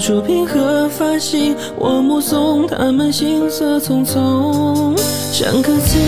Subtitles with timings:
[0.00, 4.98] 在默默触屏和发行，我目送他们行色匆匆，
[5.30, 5.98] 像个字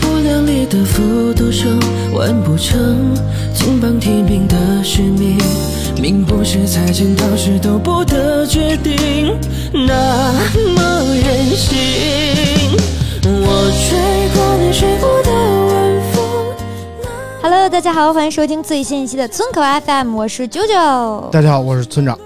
[0.00, 1.76] 不量力的复读生，
[2.14, 3.12] 完不成
[3.52, 5.36] 金榜题名的使命，
[6.00, 9.36] 命不是财经导师都不得决定，
[9.72, 10.32] 那
[10.76, 11.76] 么任性。
[13.24, 13.98] 我吹
[14.34, 15.30] 过你吹过的
[15.74, 16.24] 晚风。
[17.42, 21.28] Hello，大家好，欢迎收听最新一期的村口 FM，我是九九。
[21.32, 22.16] 大家好，我是村长。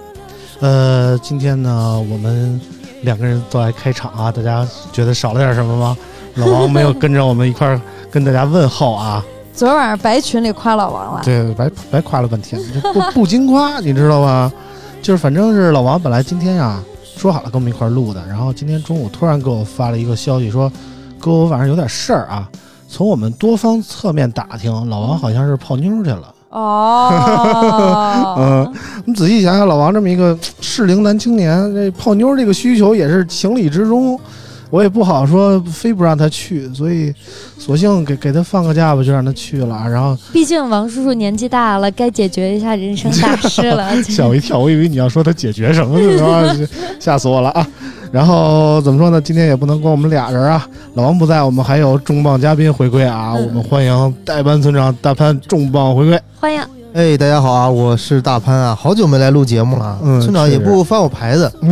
[0.61, 2.61] 呃，今天呢，我们
[3.03, 5.97] 两个人都来开场啊，大家觉得少了点什么吗？
[6.35, 7.81] 老王没有跟着我们一块儿
[8.11, 14.53] 跟大家问候啊，昨儿晚上白群里夸老王了，对，白白夸了半天，这不 不经夸，你知道吗？
[15.01, 16.79] 就是反正是老王本来今天呀
[17.17, 20.71] 说好了跟我们一块儿录的，然后今天中午突然给我发了一个消息说，
[21.19, 22.49] 哥我晚上有点事儿啊。
[22.87, 26.35] 从我们多方侧面打听，老王好像是泡妞去了。
[26.51, 28.75] 哦，嗯，
[29.07, 34.19] 你仔细想想，老王这么一个适龄男青年，这泡妞这个需求也是情理之中。
[34.69, 37.13] 我也不好说，非不让他去，所以
[37.59, 39.85] 索性给给他放个假吧，就让他去了。
[39.91, 43.91] 然后毕竟王叔叔年纪大了，该解决一下人生大事了。
[44.05, 46.69] 吓我一跳，我以为你要说他解决什么呢，
[47.01, 47.67] 吓死我了啊！
[48.13, 49.21] 然后怎么说呢？
[49.21, 53.35] 今天也不能光我们俩人啊，老王不在，我们还有重磅嘉宾回归啊！
[53.37, 56.21] 嗯我们欢迎代班村长大潘重磅回归。
[56.41, 56.61] 欢迎，
[56.93, 59.97] 哎，大家好啊，我是大潘啊，好久没来录节目了。
[60.03, 61.51] 嗯村长也不翻我牌子。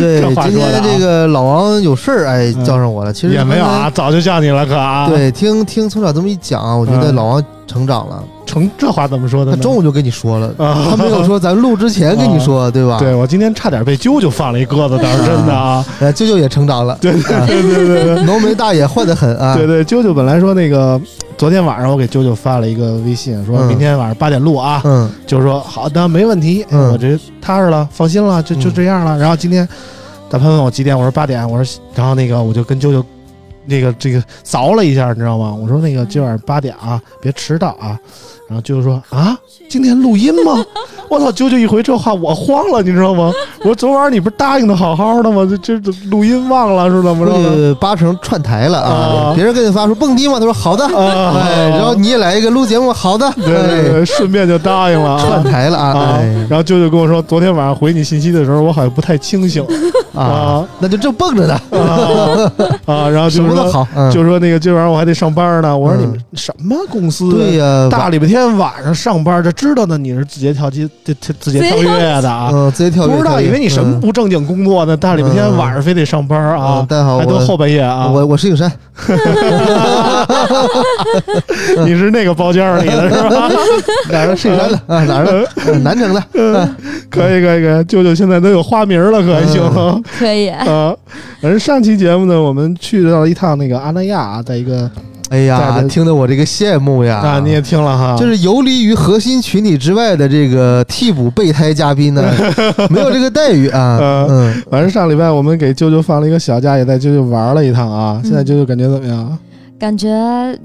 [0.00, 3.12] 对今天这个老王有事儿，哎嗯，叫上我了。
[3.12, 3.90] 其实也没有啊，。
[3.90, 8.22] 早就叫你了，可啊。，对，听听村长这么一讲啊，我觉得嗯老王成长了。
[8.56, 9.56] 成这话怎么说的呢？
[9.56, 12.96] 他中午就跟你说了，啊他没有说咱录之前跟你说，对吧？
[12.98, 15.84] 对，我今天差点被啾啾放了一鸽子，倒是真的啊！
[16.00, 19.54] 呃，舅舅也成长了， 对对啊对对浓眉大眼坏得很啊。
[19.54, 20.98] 对对，啾啾本来说那个
[21.36, 29.18] 昨天晚上我给啾啾发了一个微信，说嗯明天晚上八点录啊，嗯就说好的没问题，嗯我这踏实了，放心了，就就嗯这样了。
[29.18, 29.68] 然后今天
[30.30, 33.04] 大潘问我几点，我说八点，我说然后那个我就跟啾啾
[33.66, 35.54] 那个这个凿了一下，你知道吗？
[35.54, 37.98] 我说那个今晚上八点啊，别迟到啊。
[38.48, 39.36] 然后舅舅说啊，
[39.68, 40.64] 今天录音吗？
[41.08, 41.32] 我操！
[41.32, 43.32] 舅舅一回这话，我慌了，你知道吗？
[43.58, 45.44] 我说昨晚你不是答应的好好的吗？
[45.60, 49.32] 这这录音忘了是怎么估着八成串台了啊啊！
[49.34, 50.38] 别人跟你发说蹦迪吗？
[50.38, 55.98] 他说好的，啊哎，然后你也来一个录节目，好的，对对顺便就答应了啊串台了啊！
[55.98, 56.46] 啊哎。
[56.48, 59.64] 然后舅舅跟我说，昨天晚上回你信息的时候，我好像不太清醒
[60.16, 62.50] 啊啊，那就正蹦着呢，啊
[62.86, 65.76] 啊，然后就说好，嗯，就说那个今晚上我还得上班呢。
[65.76, 67.30] 我说嗯你们什么公司？
[67.32, 74.96] 对呀，大礼拜天晚上上班，这知道呢你是字节跳机、字字字节跳跃的啊，嗯，直接跳跃，不知道以为你什么不正经工作呢？
[74.96, 78.08] 大礼拜天晚上非得上班嗯啊嗯，大家好，还都后半夜啊。
[78.08, 78.70] 我我是影山，
[81.84, 83.48] 你是那个包间里的是吧？
[84.10, 85.04] 哪儿的是影山的 啊？
[85.04, 85.46] 哪儿的？
[85.66, 86.22] 呃南城的，
[87.10, 90.00] 可以可以可以，舅舅现在都有花名了，可还行吗？
[90.06, 90.48] 可以。
[90.48, 90.94] 啊，
[91.40, 94.90] 反正上期节目呢，我们去到了一趟那个阿那亚啊，在一个
[95.30, 97.16] 哎呀听得我这个羡慕呀！
[97.18, 102.22] 啊，你也听了哈，就是游离于核心群体之外的这个替补备胎嘉宾呢，
[102.90, 103.98] 没有这个待遇啊。
[104.00, 108.20] 呃嗯，反正上礼拜我们给啾啾放了一个小假，也带啾啾玩了一趟啊。
[108.22, 109.36] 现在啾啾感觉怎么样？
[109.78, 110.08] 感觉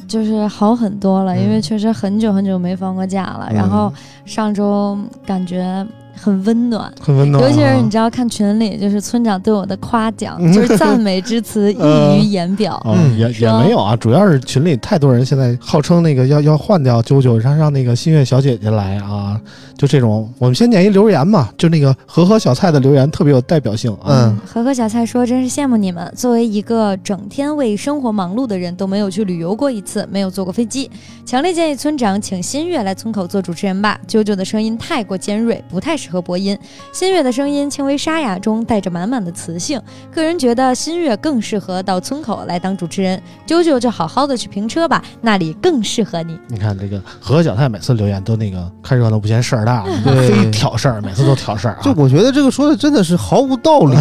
[0.07, 3.47] 就是好很多了，嗯因为确实很久很久没放过假了。
[3.49, 3.91] 嗯然后
[4.25, 5.85] 上周感觉
[6.15, 11.77] 很温暖，很温暖啊，尤其是你知道看群里，就是村长对我的夸奖，嗯就是赞美之词 溢
[12.17, 12.75] 于言表。
[12.85, 19.39] 哦，嗯也也没有啊，主要是群里太多人现在号称那个要要换掉啾啾，让让那个新月小姐姐来啊，
[19.77, 20.31] 就这种。
[20.37, 24.07] 我们先念一留言嘛，就那个和和小菜的留言特别有代表性啊。
[24.09, 30.89] 嗯和和小菜说：“真是羡慕你们，作为一个整天为生活忙碌的人，都没有去旅游过一次，没有坐过飞机，
[31.25, 33.99] 强烈建议村长请新月来村口做主持人吧。
[34.07, 36.57] 啾啾的声音太过尖锐，不太适合播音。
[36.91, 39.79] 新月的声音轻微沙哑中带着满满的磁性，
[40.11, 43.21] 个人觉得新月更适合到村口来当主持人。
[43.47, 46.37] 啾啾就好好的去评车吧，那里更适合你。
[46.47, 51.79] 你看这个和和小太每次留言都那个看热闹不嫌事儿大，对非挑事儿，每次都挑事儿啊。
[51.83, 53.95] 就我觉得这个说的真的是毫无道理，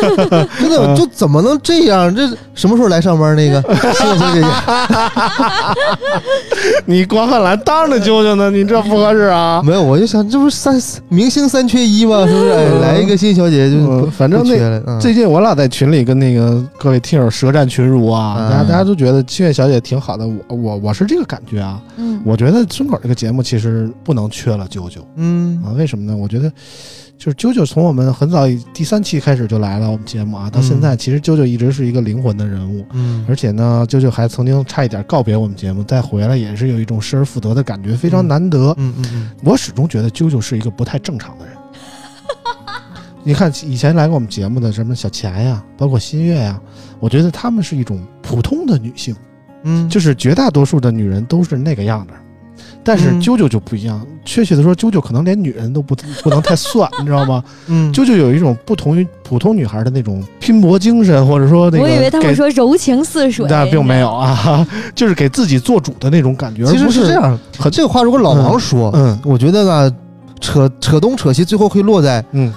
[0.58, 2.14] 真的就怎么能这样？
[2.14, 3.34] 这什么时候来上班？
[3.34, 4.46] 那个谢谢小姐姐，
[6.86, 9.62] 你光汉来当着啾啾呢，你这不合适啊。
[9.64, 12.26] 没有，我就想这不是三明星三缺一嘛？
[12.26, 12.50] 是不是？
[12.50, 21.80] 哎，来一个新小姐姐就嗯，反正那最近我老在群里跟那个各位听友舌战群儒啊，嗯大家大家都觉得七月小姐挺好的，我我我是这个感觉啊。
[21.96, 26.16] 嗯，我觉得村口这个节目其实不能缺了九九嗯啊，为什么呢？
[26.16, 26.50] 我觉得
[27.22, 32.84] 就是啾啾从我们很早以第三期开始就来了我们节目啊，到现在其实啾啾一直是一个灵魂的人物。
[32.90, 38.74] 嗯而且呢，啾啾还曾经差一点告别我们节目，再回来也是有一种失而复得的感觉，非常难得。
[38.76, 41.54] 嗯嗯嗯我始终觉得啾啾是一个不太正常的人。
[43.22, 46.60] 你看以前来过我们节目的什么小钱呀，包括新月呀，
[46.98, 49.14] 我觉得她们是一种普通的女性，
[49.62, 52.14] 嗯，就是绝大多数的女人都是那个样子。
[52.84, 53.20] 但是嗯。
[53.22, 57.42] 啾啾就不一样，确切的说，啾啾可能连女人都不不能太算， 你知道吗？
[57.68, 57.92] 嗯。
[57.92, 66.64] 啾啾有一种不同于普通女孩的那种拼搏精神，或者说那个我以为他们说柔情似水，但并没有啊，就是给自己做主的那种感觉。
[66.64, 69.96] 其实而不是是这，样，很这个话如果老王说，嗯我觉得呢，
[70.40, 72.52] 扯扯东扯西，最后会落在嗯，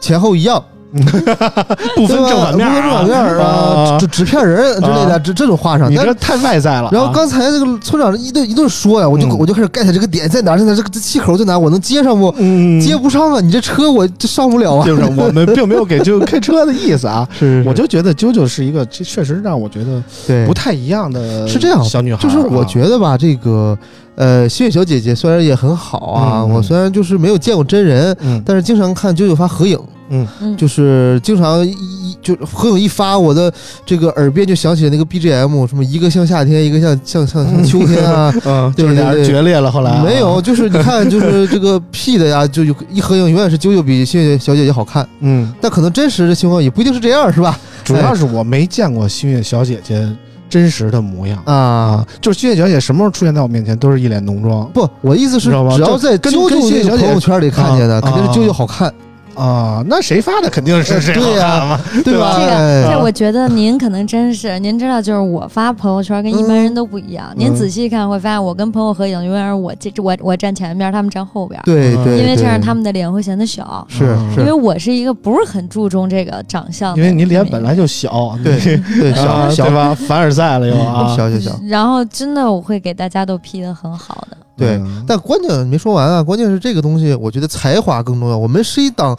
[0.00, 0.62] 前后一样，
[1.94, 5.92] 不分正反面不分正反面儿啊，纸纸片人之类的，这这种画上。
[5.94, 6.90] 但你这太外在了啊。
[6.92, 12.34] 然后刚才这个村长一顿一顿说呀，我就嗯我就开始 get 这个点在哪儿，在哪儿，这个这气口在哪儿，我能接上不？
[12.38, 13.40] 嗯，接不上啊！
[13.40, 14.84] 你这车我这上不了啊！
[14.86, 23.76] 就是我们并没有给啾啾开车的意思啊， 是我就觉得啾啾是一个，这确实让我觉得对不太一样的，是这样小女孩就是我觉得吧，这个
[24.16, 29.78] 呃，新月小姐姐虽然也很好啊，我虽然就是没有见过真人，嗯但是经常看啾啾发合影，
[30.10, 30.56] 嗯。
[30.56, 33.52] 就是经常一一就合影一发，我的
[33.86, 38.32] 这个耳边就响起了那个 BGM，什么一个像夏天，一个像像像像秋天啊。
[38.44, 40.04] 嗯， 对就是俩决裂了，后来啊。
[40.04, 45.08] 没有，，就是你看，就是这个 P 的呀，就有一合影，永远是啾啾比星月小姐姐好看。
[45.20, 47.58] 嗯，但可能真实的情况也不一定是这样，是吧？
[47.84, 50.06] 主要是我没见过星月小姐姐
[50.48, 51.40] 真实的模样。
[51.46, 51.54] 啊。
[51.54, 54.68] 啊，，就是星月小姐什么时候出现在我面前，都是一脸浓妆。
[54.72, 58.92] 不，我意思是只要在跟啾啾小姐朋友圈里看见的，啊肯定是啾啾好看，
[59.40, 59.82] 啊。
[59.86, 61.80] 那谁发的肯定是谁对呀？
[62.04, 62.36] 对吧？
[62.38, 67.32] 这个哎这我觉得您可能真是，您知道，就是我发朋友圈跟一般人都不一样。
[67.36, 73.86] 您嗯仔细看会发现，我跟朋友合影永远是我这我我站前面，他们站后边，嗯对对，因为这样他们的脸会显得小。
[73.88, 78.58] 是因为我是一个不是很注重这个长相的因，为你脸本来就小， 对
[78.98, 79.94] 对啊小小对吧？
[79.94, 84.36] 凡尔赛了又啊， 小小小，然后真的我会给大家都 P 的很好的。
[84.60, 88.36] 对嗯但关键没说完啊，关键是这个东西，我觉得才华更重要。
[88.38, 89.16] 我们是一档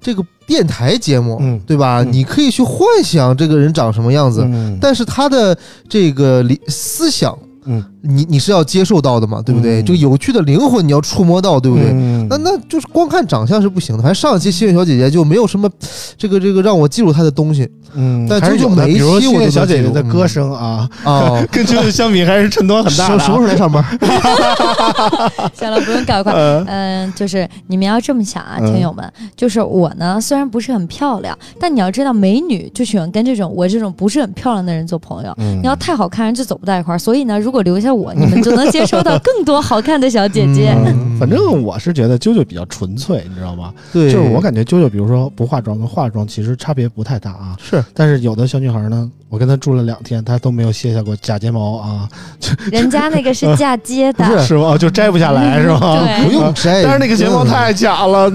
[0.00, 2.02] 这个电台节目，嗯对吧？
[2.02, 5.56] 嗯你可以去幻想这个人长什么样子，嗯但是他的
[5.88, 9.80] 这个理思想，嗯，你你是要接受到的嘛，对不对？
[9.82, 11.90] 嗯这个有趣的灵魂你要触摸到，对不对？
[11.92, 14.02] 嗯那那就是光看长相是不行的。
[14.02, 15.68] 反正上一期幸运小姐姐就没有什么
[16.16, 21.44] 这个这个让我记住她的东西嗯，但还是有的，啾啾每一期我的小姐姐的歌声啊，啊。
[21.52, 23.18] 跟啾啾相比还是衬托很大的啊。
[23.18, 23.84] 什什么时候来上班？
[25.54, 26.32] 行了，不用搞快。
[26.32, 35.32] 呃嗯，就是你们要这么想啊，嗯听友们，就是我呢，虽然不是很漂亮，但你要知道，美女就喜欢跟这种我这种不是很漂亮的人做朋友。
[35.38, 36.98] 嗯你要太好看，人就走不到一块儿。
[36.98, 40.74] 所以呢，如果留下我， 你们就能接收到更多好看的小姐姐。
[40.86, 43.72] 嗯反正我是觉得啾啾比较纯粹，你知道吗？
[43.92, 47.56] 对，就是我感觉啾啾，比如说不化妆跟化妆其实差别不太大啊。
[47.62, 52.06] 是但是有的小女孩呢，我跟她住了两天，她都没有卸下过假睫毛啊，
[52.70, 54.72] 人家那个是嫁接的，不 是是吗？
[54.72, 55.78] 哦就摘不下来是吗？
[56.04, 58.30] 对 不用摘，但是那个睫毛太假了，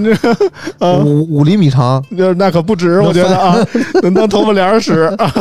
[1.04, 3.56] 五五厘米长那那可不止，我觉得啊，
[4.02, 5.02] 能当头发帘儿使。
[5.18, 5.32] 啊。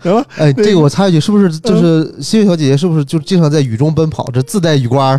[0.00, 2.76] 行了，哎，这个我插一句，是不是就是新月小姐姐？
[2.76, 5.18] 是不是就经常在雨中奔跑，这自带雨刮？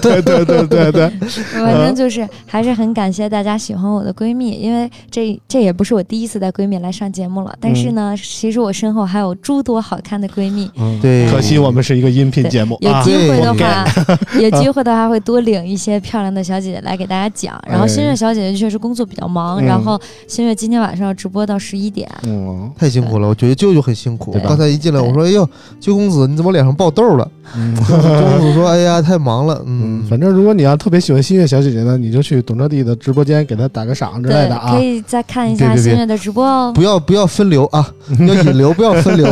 [0.00, 1.08] 对对对对对，
[1.54, 7.54] 反正就是还是很感谢大家喜欢我的闺蜜，因为这这也不是我第一次带闺蜜来上节目了。
[7.60, 10.70] 但是呢，其实我身后还有诸多好看的闺蜜。
[10.76, 13.12] 嗯，对可惜我们是一个音频节目啊有机。
[13.28, 13.86] 会的对话，
[14.40, 17.62] 有机会的话会多领一些漂亮的小姐姐来给大家讲。
[17.68, 22.08] 然后新月小姐姐确实工作比较忙，然后新月今天晚上要直播到十一点。
[22.24, 24.40] 嗯太辛苦了，我觉得舅舅很辛苦对。
[24.40, 25.48] 吧刚才一进来，我说：“哎呦，
[25.80, 34.82] 舅公子，你怎么脸上爆痘了？”嗯 舅公子说：“哎呀，太忙了。”嗯，嗯，反正如果你要特别喜欢新月小姐姐呢，你就去董哲弟的直播间给她打个赏之类的，啊可。
[34.82, 36.72] 以再看一下新月的直播哦。
[36.74, 37.86] 不要不要分流啊，
[38.26, 39.26] 要引流，不要分流。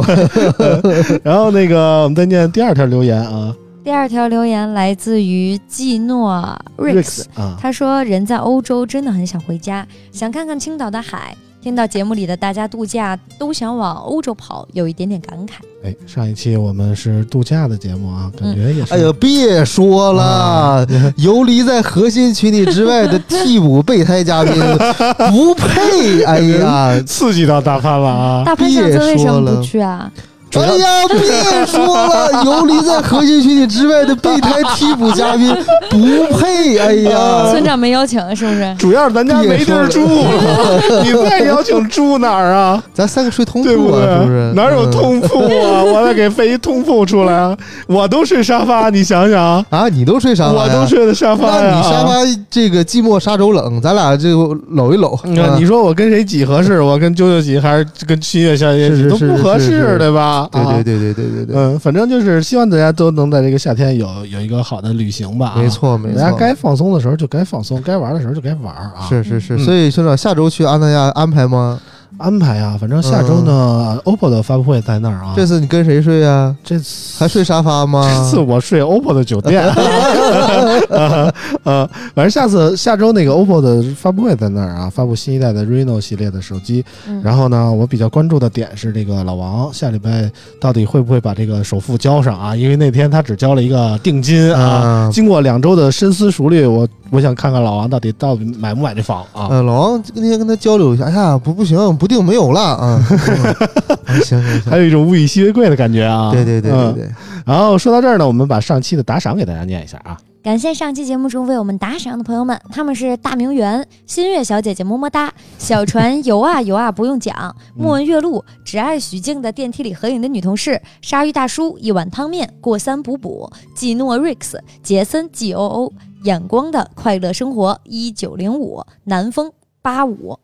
[1.23, 3.55] 然后那个我们再念第二条留言啊，
[3.85, 11.37] 第二条留言来自于季诺 Rix，啊，他说：“人在欧洲真的很想回家，想看看青岛的海。
[11.63, 15.53] 听到节目里的大家度假都想往欧洲跑，有一点点感慨。
[15.85, 18.95] 哎，上一期我们是度假的节目啊，感觉也是。
[18.95, 20.87] 哎呀，别说了，
[21.19, 24.55] 游离在核心群体之外的替补备胎嘉宾
[25.31, 26.23] 不配。
[26.23, 28.43] 哎呀，刺激到大潘了啊！
[28.45, 30.11] 大潘上次为什么不去啊？
[30.59, 35.55] 哎呀， 别说了，游离在核心群体之外的备胎替补嘉宾
[35.89, 36.77] 不配。
[36.79, 38.75] 哎呀，村长没邀请是不是？
[38.77, 42.83] 主要是咱家没地儿住了，你再邀请住哪儿啊？
[42.93, 44.53] 咱三个睡通铺啊，是不对是？？
[44.55, 45.85] 哪有通铺啊？
[45.85, 47.57] 我得给飞一通铺出来啊！
[47.87, 49.89] 我都睡沙发，你想想，啊？
[49.89, 50.53] 你都睡沙发？
[50.65, 51.77] 我都睡的沙发那。
[51.77, 52.15] 你沙发
[52.51, 55.17] 这个寂寞沙洲冷，咱俩这个搂一搂。
[55.25, 56.81] 嗯啊你说我跟谁挤合适？
[56.83, 60.40] 我跟啾啾挤还是跟新月小姐挤都不合适，是是是对吧？
[60.51, 65.49] 对啊对对对对对对，嗯，反正就是希望大家都能在这个夏天有有一个好的旅行吧。
[65.49, 66.21] 啊没，错没错。
[66.21, 69.07] 大家该放松的时候就该放松，该玩的时候就该玩啊。
[69.09, 71.81] 是是是，嗯所以村长下周去安那亚安排吗？
[72.19, 75.33] 安排啊，反正下周呢、o p p o 的发布会在那儿啊。
[75.37, 76.55] 这次你跟谁睡啊？
[76.63, 78.03] 这次还睡沙发吗？
[78.09, 79.63] 这次我睡 OPPO 的酒店，
[80.91, 81.33] 呃，
[81.65, 86.85] 呃反正下次下周那个 OPPO 的发布会在那儿啊，发布新一代的 Reno 系列的手机。
[87.09, 92.57] 嗯然后呢，我比较关注的点是这个老王下礼拜到底会不会把这个首付交上啊？
[92.57, 94.61] 因为那天他只交了一个定金啊。
[94.61, 99.49] 啊，经过两周的深思熟虑，我我想看看老王到底到底买不买这房啊？
[99.51, 103.03] 呃，老王那天跟他交流一下，哎呀，不不行，不定没有了啊。
[104.07, 106.31] 嗯行行行，还有一种物以稀为贵的感觉啊！
[106.33, 107.11] 对对对对嗯对，
[107.45, 110.17] 然后说到这儿呢，我们把上期的打赏给大家念一下啊。
[110.43, 125.93] 感谢上期节目中为我们打赏的朋友们，他们是大明园、新月小姐姐么么哒、小船游啊游啊不用讲、莫文月露、只爱许静的电梯里合影的女同事、鲨鱼大叔、一碗汤面、过三补补、季诺 Rix、杰森 G O O、
[126.25, 130.39] 眼光的快乐生活一九零五、南风八五，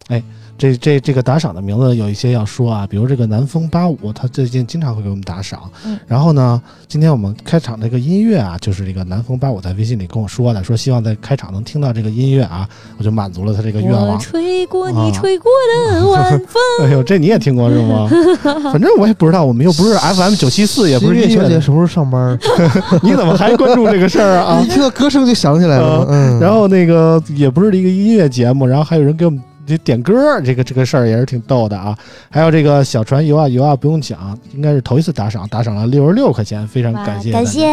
[0.58, 5.60] 这这这个打赏的名字有一些要说啊，比如这个南风八五，他最近经常会给我们打赏。
[5.84, 14.18] 嗯然后呢，今天我们开场这个音乐啊，就是这个南风八五在微信里跟我说的，说希望在开场能听到这个音乐啊，我就满足了他这个愿我望。
[14.18, 15.50] 吹过啊你吹过
[15.92, 16.62] 的晚风。
[16.86, 18.08] 哎呦，这你也听过是吗？
[18.72, 22.38] 反正我也不知道，我们又不是 FM 九七四，也不是音乐的，小姐什么时候上班？
[23.02, 24.68] 你怎么还关注这个事儿啊一？
[24.68, 26.06] 听到歌声就想起来了。
[26.08, 31.96] 嗯，然后那个也不是一个音乐节目，然后还有人给我们这点歌，这个这个事儿也是挺逗的啊。
[32.30, 37.44] 还有这个小船游啊游啊，不用讲，应该是头一次打赏，打赏了六十六块钱，非常感谢感。
[37.44, 37.66] 谢，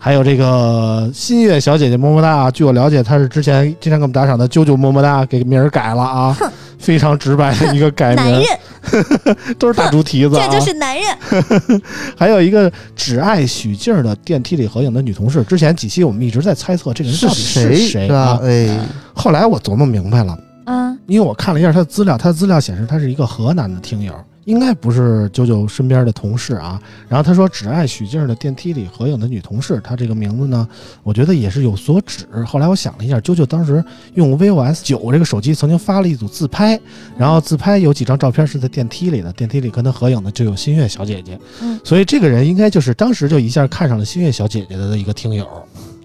[0.00, 2.50] 还有这个新月小姐姐么么哒啊！
[2.50, 6.36] 据我了解，她是之前经常给我们打赏的啾啾么么哒，给名儿改了啊，
[6.78, 10.46] 非常直白的一个改名男名人，， 都是大猪蹄子啊。
[10.48, 11.04] 这就是男人。
[12.16, 18.38] 还有一个只爱许静的电梯里合影的女同事，之前几期我们一直在猜测这个人到底是谁啊？？
[18.42, 18.68] 哎，
[19.12, 20.38] 后来我琢磨明白了。
[20.64, 24.14] 啊，因为我看了一下他的资料，他的资料显示他是一个河南的听友，
[24.44, 26.80] 应该不是九九身边的同事啊。
[27.08, 30.66] 然后他说只爱许静的电梯里合影的女同事，他这个名字呢，
[31.02, 32.26] 我觉得也是有所指。
[32.46, 36.80] 后来我想了一下，九九当时用 vivo S 九这个手机曾经发了一组自拍，
[37.16, 45.46] 然后自拍有几张照片是在电梯里的，电梯里跟他合影的就有新月小姐姐，嗯所以这个人应该就是当时就一下看上了新月小姐姐的一个听友。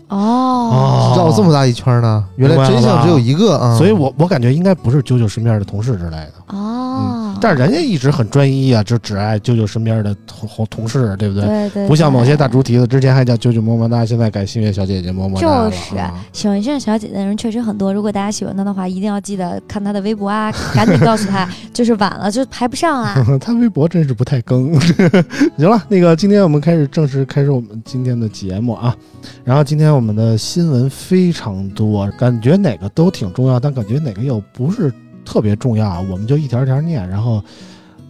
[0.10, 3.78] 哦，绕这么大一圈呢，原来真相只有一个啊。
[3.78, 6.34] 所以我我感觉应该不是九九身边的同事之类的。
[6.48, 11.46] 哦，但是人家一直很专一啊，就只爱舅舅身边的同同同事，对不对？
[11.46, 12.48] 对对，不像某些大。
[12.48, 23.22] 猪蹄子，之前还叫舅舅么么哒，现在改新月小姐姐么么哒了就是啊喜欢这小姐姐的人确实很多，如果大家喜欢她的话，一定要记得看她的微博啊， 赶紧告诉她，就是晚了就排不上啊。
[23.42, 24.80] 她微博真是不太更。
[25.60, 28.96] 行了，那个今天我们开始正式开始我们今天的节目啊。
[29.44, 34.90] 然后今天我们的新闻非常多，感觉哪个都挺重要，但感觉哪个又不是
[35.28, 36.00] 特别重要啊。
[36.10, 37.44] 我们就一条一条念，然后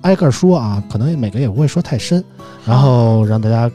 [0.01, 2.23] 挨个说啊，可能每个也不会说太深，
[2.63, 3.69] 然后让大家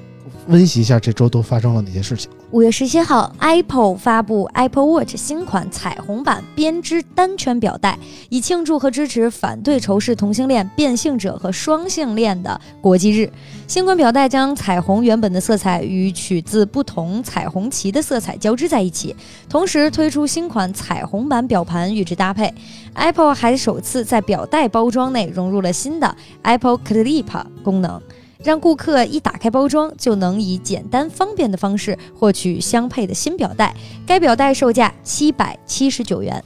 [0.49, 2.31] 温习一下这周都发生了哪些事情。
[2.51, 13.31] 五月十七号，Apple 发布 Apple Watch 新款彩虹版编织单圈表带，以庆祝和支持反对仇视同性恋、变性者和双性恋的国际日。
[13.67, 19.17] 新款表带将彩虹原本的色彩与取自不同彩虹旗的色彩交织在一起，
[19.49, 22.53] 同时推出新款彩虹版表盘与之搭配。
[22.95, 28.01] Apple 还首次在表带包装内融入了新的 Apple Clip 功能。
[28.45, 33.75] 让顾客一打开包装就能以简单方便的方式获取相配的新表带。
[34.07, 36.43] 该表带售价七百七十九元。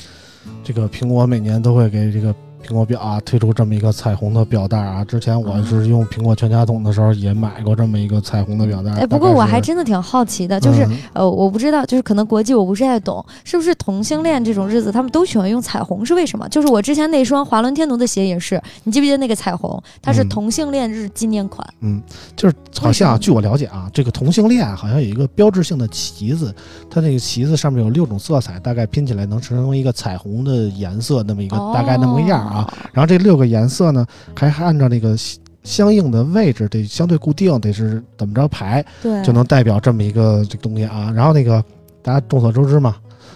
[0.63, 2.35] 这个苹果每年都会给这个
[2.67, 5.05] 苹果表啊推出这么一个彩虹的表带啊。
[5.05, 8.91] 之前我是用苹果全家桶的时候也买过这么一个彩虹的表带。
[8.93, 16.05] 哎，不过我还真的挺好奇的，就是、嗯呃，我不知道，就是可能国际我不是太懂，是不是同性恋这种日子他们都喜欢用彩虹？
[16.05, 16.49] 是为什么？
[16.49, 19.81] 就是我之前那双华伦天奴的鞋也是，你记不记得那个彩虹？
[20.03, 21.67] 它是嗯同性恋日纪念款。
[21.81, 22.03] 嗯
[22.35, 26.55] 就是好像据我了解啊，这个同性恋好像有一个标志性的旗子，
[26.91, 32.56] 它那个旗子上面有六种色彩，大概拼起来能成为一个彩虹的颜色，那么一个大概那么个样啊。
[32.59, 41.13] 哦然后这六个颜色呢，还按照那个相相应的位置得相对固定，得是怎么着排，对，就能代表这么一个这个东西啊。
[41.15, 41.63] 然后那个
[42.03, 42.95] 大家众所周知嘛，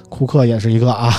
[0.09, 1.13] 库克也是一个啊，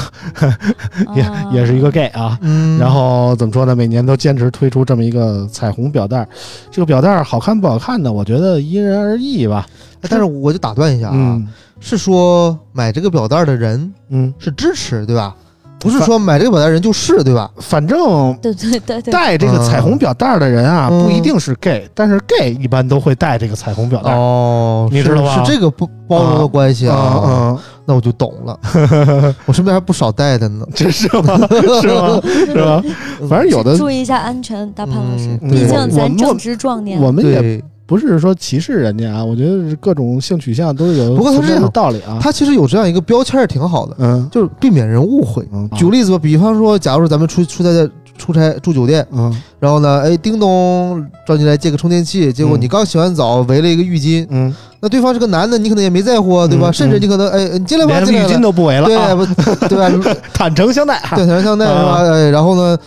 [1.16, 2.40] 也、啊也是一个 gay 啊。
[2.42, 3.76] 嗯然后怎么说呢？
[3.76, 6.28] 每年都坚持推出这么一个彩虹表带儿，
[6.72, 8.12] 这个表带儿好看不好看呢？
[8.12, 9.68] 我觉得因人而异吧。
[10.10, 11.48] 但是我就打断一下啊，嗯
[11.80, 15.36] 是说买这个表带的人嗯，是支持对吧？
[15.82, 17.50] 不是说买这个表带人就是对吧？
[17.58, 24.14] 反正对对对对，戴这个彩虹表带的人啊，嗯不一定是 gay，但是 gay 一般都会戴这个彩虹表带。
[24.14, 28.60] 哦，你知道吧是这个不包容的关系啊，嗯那我就懂了。
[29.46, 30.74] 我身边还不少戴的呢嗯，。
[30.76, 31.36] 这 是吗？
[31.82, 32.22] 是吗？
[32.24, 32.84] 是吧？
[33.28, 37.02] 反正有的注意一下安全，大潘老师，嗯毕竟咱正值壮年。
[37.02, 42.18] 我们也对，不是说歧视人家啊，我觉得是各种性取向都有不过它存在的这样道理啊。
[42.22, 44.30] 他其实有这样一个标签儿挺好的，嗯。
[44.32, 45.46] 就是避免人误会。
[45.52, 49.36] 嗯，举个例子吧，比方说，假如说咱们出出差在出差住酒店，嗯。
[49.60, 52.62] 然后呢，哎，叮咚找你来借个充电器，结果嗯。
[52.62, 56.70] 你刚洗完澡围了一个浴巾，嗯，那对方是个男的，你可能也没在乎啊，对吧？
[56.70, 58.86] 嗯甚至你可能哎，你进来吧，连浴巾进来了，都不围了。
[58.86, 59.26] 对啊，不
[59.68, 60.16] 对吧？
[60.34, 61.82] 坦诚相待，对，想相待是吧？
[61.82, 62.78] 啊哎，然后呢，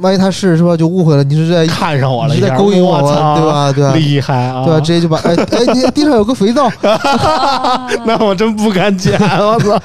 [0.00, 3.44] 万一他是是吧，就误会了，你是在看上我了你，是在勾引我了，对？
[3.44, 3.72] 吧？
[3.72, 3.92] 对吧？
[3.94, 4.64] 厉害啊！
[4.64, 4.80] 对吧？
[4.80, 9.78] 直接就把哎哎，地地上有个肥皂，啊 那我真不敢捡，我操！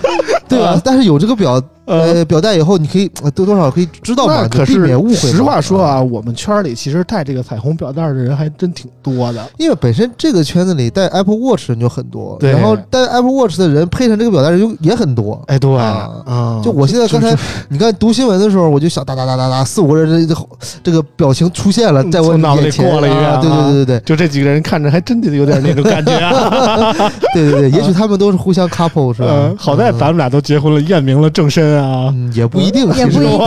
[0.47, 0.79] 对吧？
[0.83, 5.15] 但是有这个表呃，呃表带以后，你可以呃多多少可以知道嘛，那可就避免误会。
[5.15, 9.45] 实话说啊，我们圈里其实戴这个彩虹表带的人还真挺多的。
[9.57, 15.41] 因为本身这个圈子里戴 Apple Watch 的人就很多，对然后戴 Apple Watch 的人配上这个表带人就也很多。
[15.47, 17.35] 哎，对啊啊，就我现在刚才
[17.69, 20.41] 你看读新闻的时候，我就想哒哒哒哒哒，四五个人这这
[20.83, 26.93] 这个表情出现了，在我脑子里过了一遍啊对对啊对对就这几个人看着还真的有点那种感觉啊。
[27.33, 29.55] 对对对对，也许他们都是互相 couple 是吧嗯？
[29.57, 33.39] 好在咱们俩都结婚了，验明了正身啊，嗯也不一定，也不一定。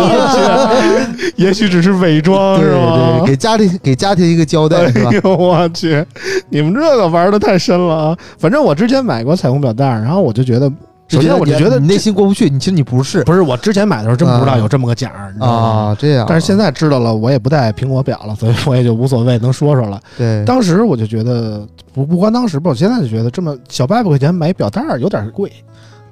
[1.37, 3.27] 也许只是伪装，对是吧对，？
[3.27, 5.21] 给家里给家庭一个交代是吧哎？
[5.23, 6.05] 呦我去，
[6.49, 8.19] 你们这个玩的太深了啊！
[8.39, 10.71] 反正我之前买过彩虹表带，然后我就觉得，
[11.09, 15.69] 首先我就觉得你内心过不去，你其实你不是不是我之前买的时候真不知道啊有这么个奖儿，你知道吗？
[15.69, 16.27] 啊，这样。
[16.29, 20.01] 但是现在知道了，我也不戴苹果表了，所以我也就无所谓，能说说了。
[20.17, 25.53] 对，当时我就觉得，不不光当时吧，我现在就觉得这么小八百块钱买表带有点贵。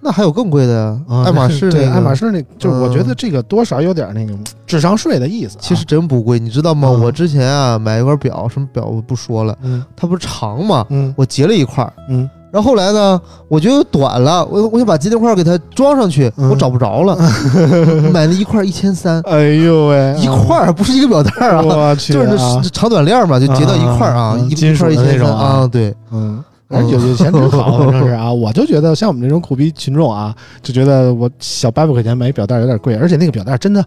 [0.05, 3.15] 那还有更贵的呀，啊爱马仕对那个爱马仕那，就是我觉得嗯。
[3.17, 4.35] 这个多少有点那个
[4.67, 5.61] 智商税的意思啊。
[5.63, 6.91] 其实真不贵，你知道吗？
[6.93, 7.01] 嗯。
[7.03, 9.83] 我之前啊买一块表，什么表我不说了，嗯。
[9.97, 10.85] 它不是长吗？
[10.91, 11.15] 嗯。
[11.17, 16.51] 我截了一块儿，嗯，然后后来呢，我觉得短了，我我想把截那块儿给它装上去，嗯。
[16.51, 17.17] 我找不着了，
[18.13, 22.61] 买了一块一千三，哎呦喂，一块儿不是一个表带儿啊，我去就是啊。
[22.63, 25.63] 那长短链嘛，就截到一块儿啊，啊一块一千三啊。
[25.63, 26.45] 啊，对，嗯，
[26.83, 33.85] 有有钱真好，反正是啊，我就觉得像我们这种苦逼群众啊，就觉得我小八百块钱买一表带有点贵，而且那个表带真的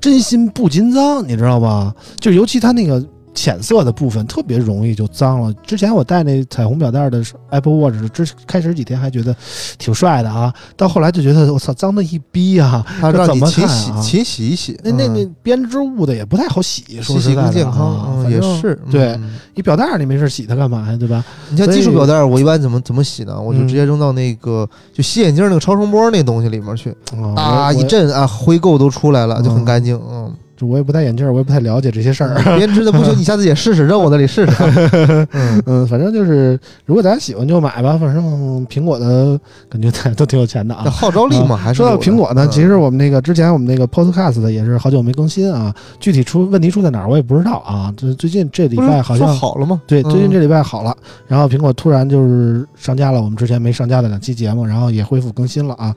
[0.00, 1.94] 真心不禁脏，你知道吗？
[2.20, 3.04] 就尤其它那个。
[3.36, 5.52] 浅色的部分特别容易就脏了。
[5.64, 9.36] 之前我戴那彩虹表带的 Apple Watch 之开始几天还觉得
[9.78, 12.84] 挺帅的啊，到后来就觉得我操脏的一逼啊！
[13.00, 19.18] 它让这怎么你勤洗啊勤洗一洗，那那嗯那编织物的也不太好洗，说洗洗实在的更健康也是对
[19.54, 20.96] 你表带儿你没事洗它干嘛呀？
[20.96, 21.22] 对吧？
[21.50, 23.38] 你像金属表带儿，我一般怎么怎么洗呢？
[23.38, 26.96] 我就嗯直接扔到那个就洗眼镜那个超声波那东西里面去，
[27.36, 30.00] 啊啊一我震啊，灰垢都出来了，就很嗯干净。
[30.10, 32.34] 嗯，这我也不戴眼镜儿，我也不太了解这些事儿。
[32.56, 35.26] 编织的不行， 你下次也试试，扔我那里试试啊。
[35.32, 37.96] 嗯，嗯，反正就是，如果大家喜欢就买吧。
[37.98, 39.38] 反正苹果的
[39.68, 40.90] 感觉大家都挺有钱的那啊。
[40.90, 47.92] 号召力嘛，还是说到苹果呢，嗯其实我们那个之前我们那个 Podcast 的也是好久没更新啊，具体出问题出在哪儿我也不知道啊。
[47.96, 49.80] 这最近这礼拜好像好了吗？
[49.86, 55.94] 对，嗯最近这礼拜好了，然后苹果突然就是上架了我们之前没上架的两期节目，然后也恢复更新了啊。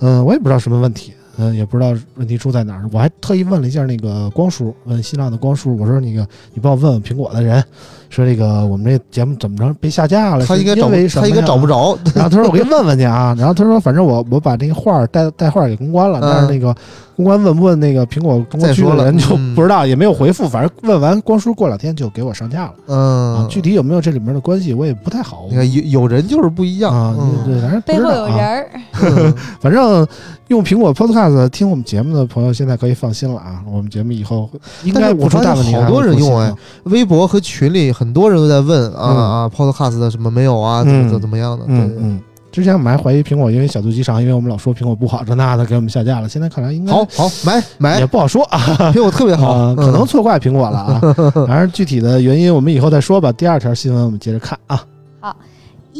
[0.00, 2.88] 嗯，我也不知道什么问题，嗯，也不知道问题出在哪儿。
[2.92, 7.64] 我还特意问了一下那个光叔，问新浪的光叔，我说那个你帮我问问苹果的人，
[8.14, 10.44] 说这个我们这节目怎么着被下架了？
[10.46, 11.66] 他应该找为什么他应该找不。
[11.66, 11.98] 着。
[12.14, 16.74] 然后他说我给你问问去啊，然后他说反正我我把那个画儿带带画儿给公关了，嗯但是那个
[17.16, 20.48] 公关问不问那个苹果中国区再说了的人就嗯不知道，也没有回复。
[20.48, 22.94] 反正问完光叔过两天就给我上架了。
[22.94, 25.46] 啊嗯，，具体有没有这里面的关系，我也不太好。
[25.48, 28.66] 你看有有人就是不一样啊，嗯对，反正背后有人
[29.60, 30.06] 反正
[30.48, 34.50] 用苹果 Podcast 听我们节目的朋友现在可以放心了啊，我们节目以后
[34.84, 35.74] 应该不出大问题。
[35.74, 41.64] 好多人用微博和群里很多人都在问啊嗯啊，Podcast 的什么没有啊，怎么怎么怎么样的？
[41.66, 42.20] 对对嗯嗯。
[42.50, 46.28] 之前我们还怀疑苹果因为小肚鸡肠，因为我们老说苹果不好这那的，给我们下架了。
[46.28, 48.58] 现在看来应该好好买买也，不好说啊，
[48.92, 51.00] 苹果特别好啊，，可嗯能错怪苹果了啊。
[51.46, 53.30] 反正具体的原因我们以后再说吧。
[53.32, 54.84] 第二条新闻我们接着看啊。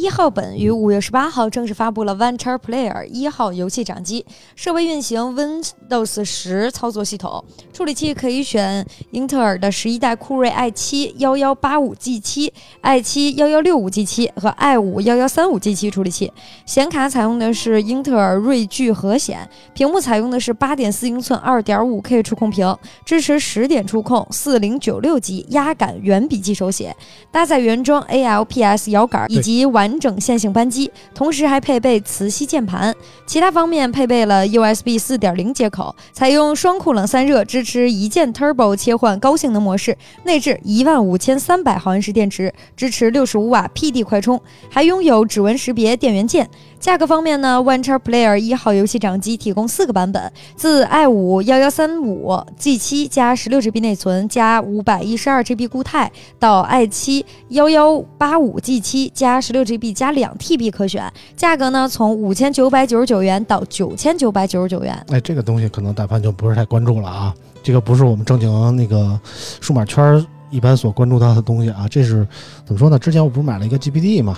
[0.02, 15.56] 一号本于五月十八号正式发布了 Venture Player 一号游戏掌机，设备运行 Windows 十操作系统，处理器可以选英特尔的十一代酷睿 i 七幺幺八五 G 七、i 七幺幺六五 G 七和 i 五幺幺三五
[15.56, 16.32] G 七处理器，
[16.66, 26.92] 显卡采用的是英特尔锐炬核显，屏幕采用的是八点四英寸二点五 K 触控屏，支持十点触控，四零九六级压感圆笔记手写。
[27.30, 32.94] 搭载原装 ALPS 摇杆以及完完整线性扳机，同时还配备磁吸键盘。
[33.26, 39.94] 其他方面配备了 USB 4.0接口，采用双酷冷散热，支持一键 Turbo 切换高性能模式。
[40.24, 46.48] 内置一万五千三百毫安时电池，支持六十五瓦 PD 快充，还拥有指纹识别电源键。
[46.82, 50.20] 价格方面呢，OneChar Player 一号游戏掌机提供四个版本，
[50.56, 60.72] 自 i 五幺幺三五 G 七加十六 GB 内存加五百一十二 GB 固态，到 i 七幺幺八五 G 七加十六 GB 加两 TB
[60.72, 65.06] 可选，价格呢从五千九百九十九元到九千九百九十九元。
[65.10, 69.16] 哎，这个东西可能大潘就不是太关注了啊，这个不是我们正经那个
[69.60, 71.86] 数码圈一般所关注到的东西啊。
[71.88, 72.26] 这是
[72.66, 72.98] 怎么说呢？
[72.98, 74.36] 之前我不是买了一个 GPD 嘛，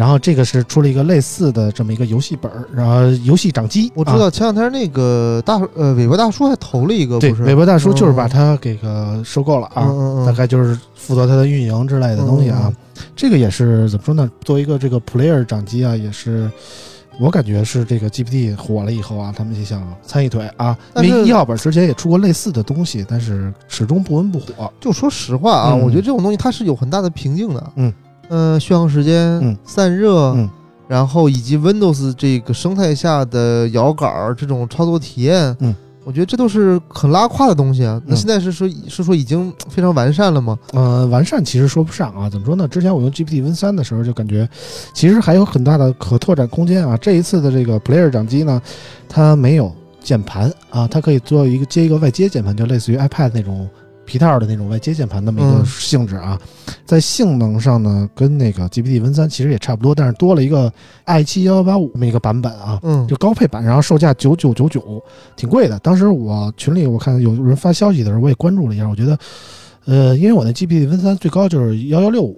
[0.00, 7.42] 然后这个是出了一个类似的这么一个游戏本儿，然后游戏掌机，我知啊道前两天那个大呃韦伯大叔还投了一个，对，不是？
[7.42, 12.62] 韦伯大叔就是把嗯它给个收购了啊，嗯嗯嗯大概就是负责它的运营之类的东西啊。
[12.64, 12.76] 嗯
[13.14, 14.30] 这个也是怎么说呢？
[14.42, 16.50] 作为一个这个 player 掌机啊，也是
[17.18, 20.70] 我感觉是这个 GPT 火了以后啊，他们也想参一腿啊。
[20.70, 24.72] 因但是为一号本之前也出过类似的东西，但是始终不温不火。
[24.80, 27.72] 就说实话啊，嗯我觉得这种东西它是有很大的瓶颈的。
[27.76, 27.92] 嗯，
[28.30, 30.48] 呃，续航时间、嗯散热，嗯
[30.88, 38.00] 然后以及 Windows 这个生态下的摇杆儿这种操作体验，嗯，我觉得这都是很拉胯的东西啊。
[38.06, 40.58] 那嗯现在是说是说已经非常完善了吗？
[40.72, 42.66] 呃，完善其实说不上啊，怎么说呢？
[42.66, 44.48] 之前我用 GPT Win 三的时候就感觉，
[44.94, 46.96] 其实还有很大的可拓展空间啊。
[46.96, 48.60] 这一次的这个 Player 掌机呢，
[49.08, 53.68] 它没有键盘啊，它可以做一个接一个外接键盘，就类似于 iPad 那种
[54.10, 56.36] 皮套的那种外接键盘那么一个嗯性质啊。
[56.84, 60.72] 在性能上呢，跟那个 GPT Win 三其实也差不多，但是多了一个
[61.04, 62.80] i 七幺幺八五那么一个版本啊。
[62.82, 65.00] 嗯，就高配版，然后售价九九九九，
[65.36, 65.78] 挺贵的。
[65.78, 69.16] 当时我群里我看有人发消息的时候，我也关注了一下，我觉得，
[69.84, 72.36] 呃，因为我那 GPT Win 三最高就是幺幺六五，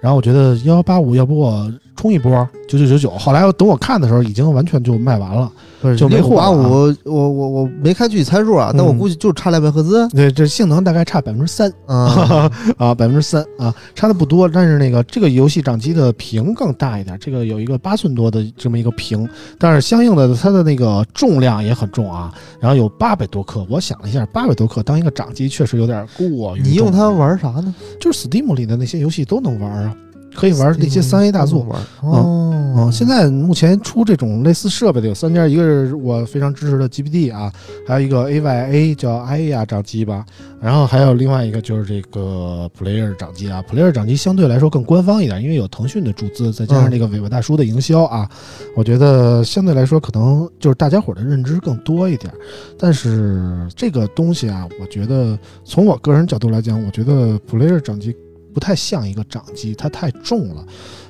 [0.00, 3.10] 然后我觉得幺幺八五，要不我冲一波九九九九。
[3.10, 5.50] 后来等我看的时候，已经完全就卖完了。
[5.96, 10.08] 就没货八五我我我没看具体参数啊，但我嗯估计就是差两百赫兹。
[10.08, 14.48] 对，这性能大概差百分之三啊， 啊，百分之三啊，差的不多。
[14.48, 23.64] 但是那个这个游戏掌机的屏更大一点，这个有一个八寸多的这么一个屏，但是相应的它的那个重量也很重啊，然后有八百多克。
[23.70, 26.62] 我想了一下，八百多克当一个掌机确实有点过于。
[26.62, 27.08] 你用它？
[27.08, 27.74] 玩啥呢？
[28.00, 29.96] 就是 Steam 里的那些游戏都能玩啊，
[30.38, 31.62] 可以玩那些三 A 大作。
[31.62, 32.44] 玩哦
[32.76, 37.52] 嗯，现在目前出这种类似设备的有三家，一个是我非常支持的 GPD 啊，
[37.84, 40.24] 还有一个 AYA 叫 AYA 掌机吧，
[40.60, 48.30] 然后还有另外一个就是这个 Player 掌机啊，Player 掌机相对来说更官方一点，因为有腾讯的注资，再加上那个尾巴大叔的营销啊，
[48.76, 52.32] 我觉得相对来说可能就是大家伙的认知更多一点。
[52.78, 58.14] 但是这个东西啊，我觉得从我个人角度来讲，我觉得 Player 掌机
[58.52, 60.64] 不太像一个掌机，它太重了。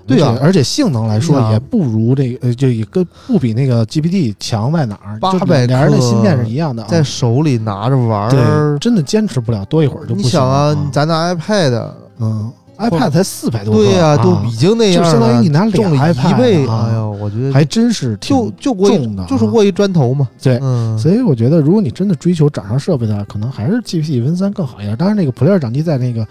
[0.06, 5.20] 对啊而且性能来说也不如这个，呃，就也跟不比那个 GPT 强在哪儿？
[5.20, 6.88] 就800俩人的芯片是一样的啊。
[6.88, 8.78] 在手里拿着玩对，儿。
[8.78, 16.66] 真的坚持不了多一会儿就不你行了想啊，咱拿 iPad，嗯，iPad 才四百多克，对呀，啊都已经那样了，就相当于你拿俩重了 iPad 一倍。
[16.66, 20.26] 啊哎呦，我觉得还真是挺就就重的啊就是握一砖头嘛。
[20.42, 24.96] 对嗯，所以我觉得，如果你真的追求掌上设备的话，可能还是 GPT Win 三更好一点。
[24.96, 26.26] 当然，那个 Player 掌机在那个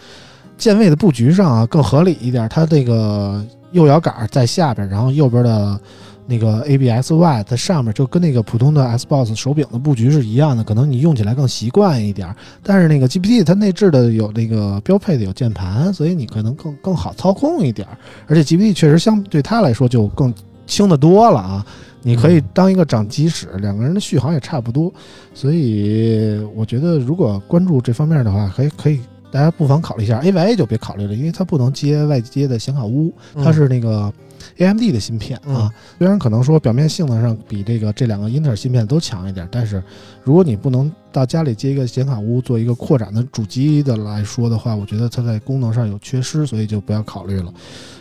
[0.57, 5.79] 键位的布局上啊更合理一点，它这个右摇杆在下边，然后右边的
[6.25, 12.27] 那个 ABSY 在上面，就跟那个普通的 Xbox 手柄的布局是一样的，可能你用起来更习惯一点。
[12.63, 17.87] 但是那个 GPT 它内置的有那个标配的有键盘，所以你可能更更好操控一点。
[18.27, 20.33] 而且 GPT 确实相对它来说就更
[20.65, 21.65] 轻的多了啊。
[22.03, 24.93] 你可以当一个掌机使，两个人的续航也差不多，
[25.33, 30.21] 所以我觉得如果关注这方面的话，可以可以大家不妨考虑一下。
[30.21, 34.11] AYA 就别考虑了，因为它不能接外接的显卡坞，它是那个
[34.57, 35.71] AMD 的芯片啊。
[35.97, 39.83] 虽然可能说表面性能上比这个这两个英特尔芯片都强一点，但是
[40.23, 47.53] 如果你不能到家里接一个显卡屋做一个扩展的主机的来说的话，我觉得它在功能上有缺失，所以就不要考虑了。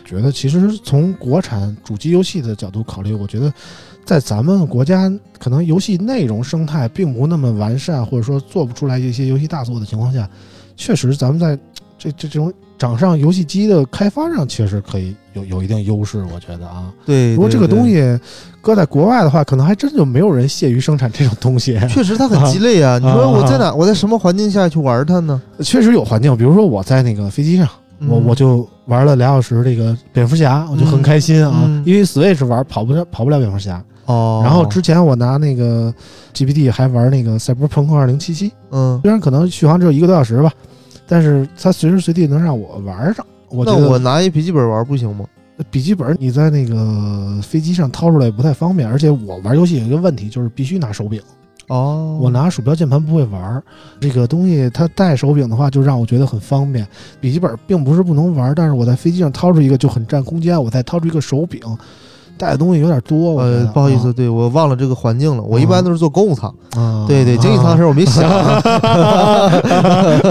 [0.05, 3.51] 觉得其实从国产主机游戏的角度考虑，我觉得
[4.05, 10.29] 在咱们国家可能游戏内容生态并不那么完善，或者说做不出来一些游戏大作的情况下，
[10.77, 11.57] 确实咱们在
[11.97, 16.23] 这这这种掌上游戏机的开发上，确实可以有有一定优势。
[16.33, 18.17] 我觉得啊，对，如果这个东西
[18.61, 21.77] 搁在国外的话，可能还真就没有人屑于生产这种东西。
[21.89, 22.99] 确实它很鸡肋啊！
[22.99, 23.73] 你说我在哪？
[23.73, 25.41] 我在什么环境下去玩它呢？
[25.59, 27.67] 确实有环境，比如说我在那个飞机上，
[28.07, 33.83] 我嗯我就玩了俩小时这个蝙蝠侠，我就很开心啊，嗯因为 Switch 玩跑不了跑不了蝙蝠侠。
[34.05, 35.93] 哦，然后之前我拿那个
[36.33, 40.49] GPT 还玩那个赛博朋克二零七七，嗯，虽然可能续航只有一个多小时吧，
[41.07, 43.25] 但是它随时随地能让我玩上。
[43.49, 45.25] 我觉得那我拿一笔记本玩不行吗？
[45.71, 51.19] 笔记本你在那个飞机上掏出来也不太方便，而且我玩游戏有一个问题，就是必须拿手柄。
[51.67, 53.63] 哦，我拿鼠标键盘不会玩儿，
[53.99, 56.87] 这个东西它带手柄的话，就让我觉得很方便。
[57.19, 61.59] 笔记本并不是不能玩儿，但是我在飞机上掏出一个就很占空间，我再掏出一个手柄，
[62.37, 63.39] 带的东西有点多。
[63.39, 65.43] 呃，不好意思，对我忘了这个环境了。
[65.43, 66.49] 我一嗯般都是坐公务舱。
[66.77, 68.61] 啊，对对，经济舱的事我没想啊。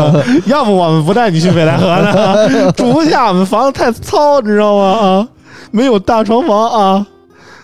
[0.46, 2.72] 要不我们不带你去北戴河呢？
[2.72, 4.84] 住不下，我们房子太糙，你知道吗？
[4.84, 5.28] 啊，
[5.70, 7.06] 没有大床房啊。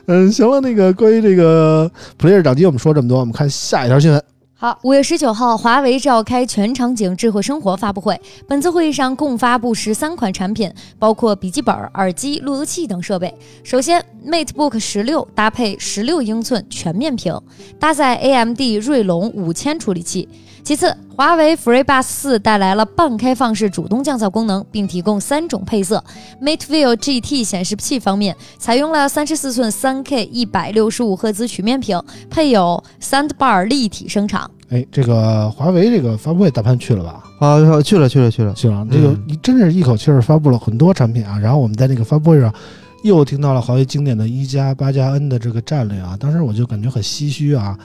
[0.07, 4.21] 嗯，行了，那个关于这个 Player 掌机，我们说这么多，我们看下一条新闻。
[4.63, 8.17] 好，五月十九号，华为召开全场景智慧生活发布会。
[8.47, 13.35] 本次会议上共发布十三款产品，包括笔记本、耳机、路由器等设备。
[13.65, 17.37] 首先，MateBook 十六搭配十六英寸全面屏，
[17.81, 20.29] 搭载 AMD 锐龙五千处理器。
[20.65, 26.03] 其次，华为 FreeBuds 四带来了半开放式主动降噪功能，并提供三种配色。
[26.41, 34.49] MateView GT 显示器方面，采用了三十四寸三 K 一百六十五赫兹曲面屏，配有 Soundbar 立体声场。
[34.71, 37.25] 哎，这个华为这个发布会，大潘去了吧？
[37.41, 38.55] 啊，去了去了去了。
[38.55, 41.37] 去了，这个嗯你真是一口气儿发布了很多产品啊。
[41.39, 42.55] 然后我们在那个发布会上
[43.03, 47.77] 又听到了华为经典的一加八加 N 的这个战略啊，当时我就感觉很唏嘘啊，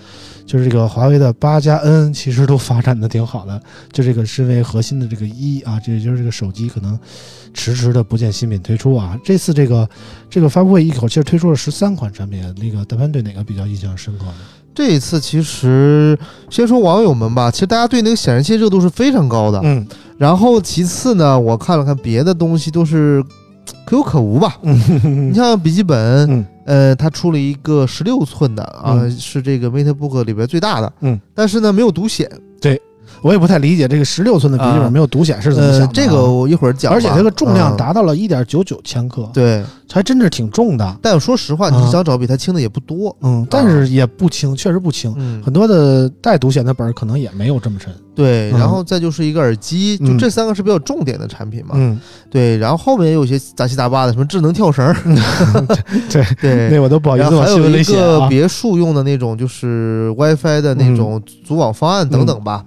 [0.46, 6.98] 就是这个华为的八加 N 其实都发展的挺好的，就这个身为核心的这个一啊，这也就是这个手机可能
[7.54, 9.20] 迟迟的不见新品推出啊。
[9.24, 9.90] 这次这个
[10.30, 14.36] 这个发布会一口气儿推出了十三款产品，那个大潘对哪个比较印象深刻呢？
[14.76, 16.16] 这一次其实
[16.52, 19.60] 先说网友们吧，其实大家对那个显示器热度是非常高的。
[19.64, 19.86] 嗯
[20.20, 23.24] 然后其次呢，我看了看别的东西都是
[23.86, 24.58] 可有可无吧。
[24.64, 25.98] 你像笔记本，
[26.30, 26.46] 嗯。
[26.66, 29.12] 呃，它出了一个十六寸的啊，嗯。
[29.12, 32.30] 是这个 MateBook 里边最大的，嗯，但是呢没有独显。
[33.22, 36.92] 我也不太理解这个十六寸的笔记啊本没有独显是怎么想的啊、，呃这个我一会儿讲。
[36.94, 40.98] 而且这个重量嗯达到了一点九九千克，对，还真是挺重的。
[41.02, 43.16] 但说实话，啊你想找比它轻的也不多。
[43.22, 45.14] 嗯，但是也不轻，确实不轻。
[45.18, 47.94] 嗯，很多的带独显的本儿可能也没有这么沉。
[48.16, 51.72] 对，嗯然后再就是一个耳机，就嗯这三个是比较重点的产品嘛。
[51.76, 52.00] 嗯，
[52.32, 54.96] 对，然后后面也有一些杂七杂八的，什么智能跳绳儿，
[56.10, 58.20] 对，对，那我都不好意思还有一新闻里写啊。
[58.20, 62.64] 个别墅用的那种，就是 WiFi 的那种组网方案等等吧。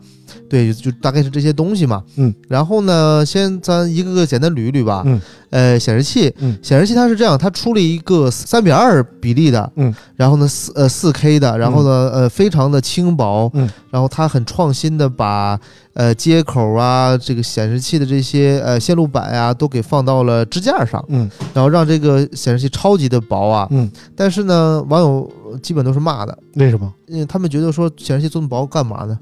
[0.50, 2.02] 对，就大概是这些东西嘛。
[2.16, 5.04] 嗯，然后呢，先咱一个个简单捋一捋吧。
[5.06, 6.58] 嗯，呃，显示器，嗯。
[6.62, 15.58] 显示器它是这样，它出了一个三比二比例的，嗯，然后呢四呃四 K 的，然后呢、呃非常的轻薄，嗯，然后它很创新的把
[15.94, 21.30] 呃接口啊这个显示器的这些呃线路板啊都给放到了支架上，嗯。
[21.52, 25.30] 然后让这个显示器超级的薄啊，嗯，但是呢，网友
[25.62, 26.92] 基本都是骂的，为什么？
[27.08, 29.18] 因为他们觉得说显示器这么薄干嘛呢？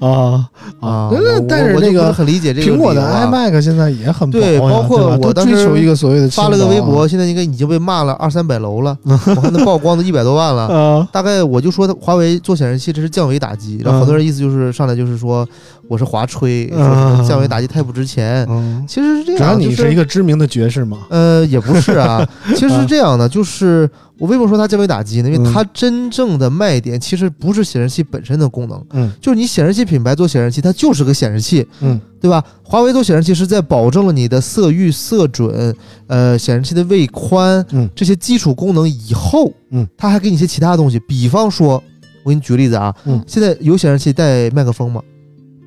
[0.00, 0.48] 啊
[0.82, 1.10] 啊，
[1.48, 10.62] 但是那个很理解这个苹果的 iMac 现在也很薄呀对包括我当时求一个所谓的发了个微博，现在应该已经被骂了二三百楼了， 我看那曝光都一百多万了。
[10.68, 15.46] 啊，大概我就说华为做显示器这是降维打击，然后好多人意思就是上来就是说
[15.90, 18.46] 我是华吹，说降维打击太不值钱。
[18.48, 22.24] 嗯，其实是这只要你，是一个知名的爵士嘛，呃，也不是啊，
[22.54, 25.28] 其实是这样的，就是我为什么说它降维打击呢？
[25.28, 25.52] 因为嗯。
[25.52, 29.10] 它真正的卖点其实不是显示器本身的功能，嗯。
[29.20, 32.00] 就是你显示器品牌做显示器，它就是个显示器，嗯。
[32.20, 32.40] 对吧？
[32.62, 35.74] 华为做显示器是在保证了你的色域、色准，
[36.06, 37.90] 呃，显示器的位宽，嗯。
[37.96, 41.82] 这些基础功能以后，嗯，它还给你一些其他东西，比方说，
[42.22, 43.20] 我给你举个例子啊，嗯。
[43.26, 45.02] 现在有显示器带麦克风吗？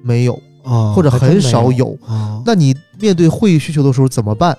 [0.04, 1.98] 没有，啊，或者很少没有。
[2.06, 4.56] 啊那你面对会议需求的时候怎么办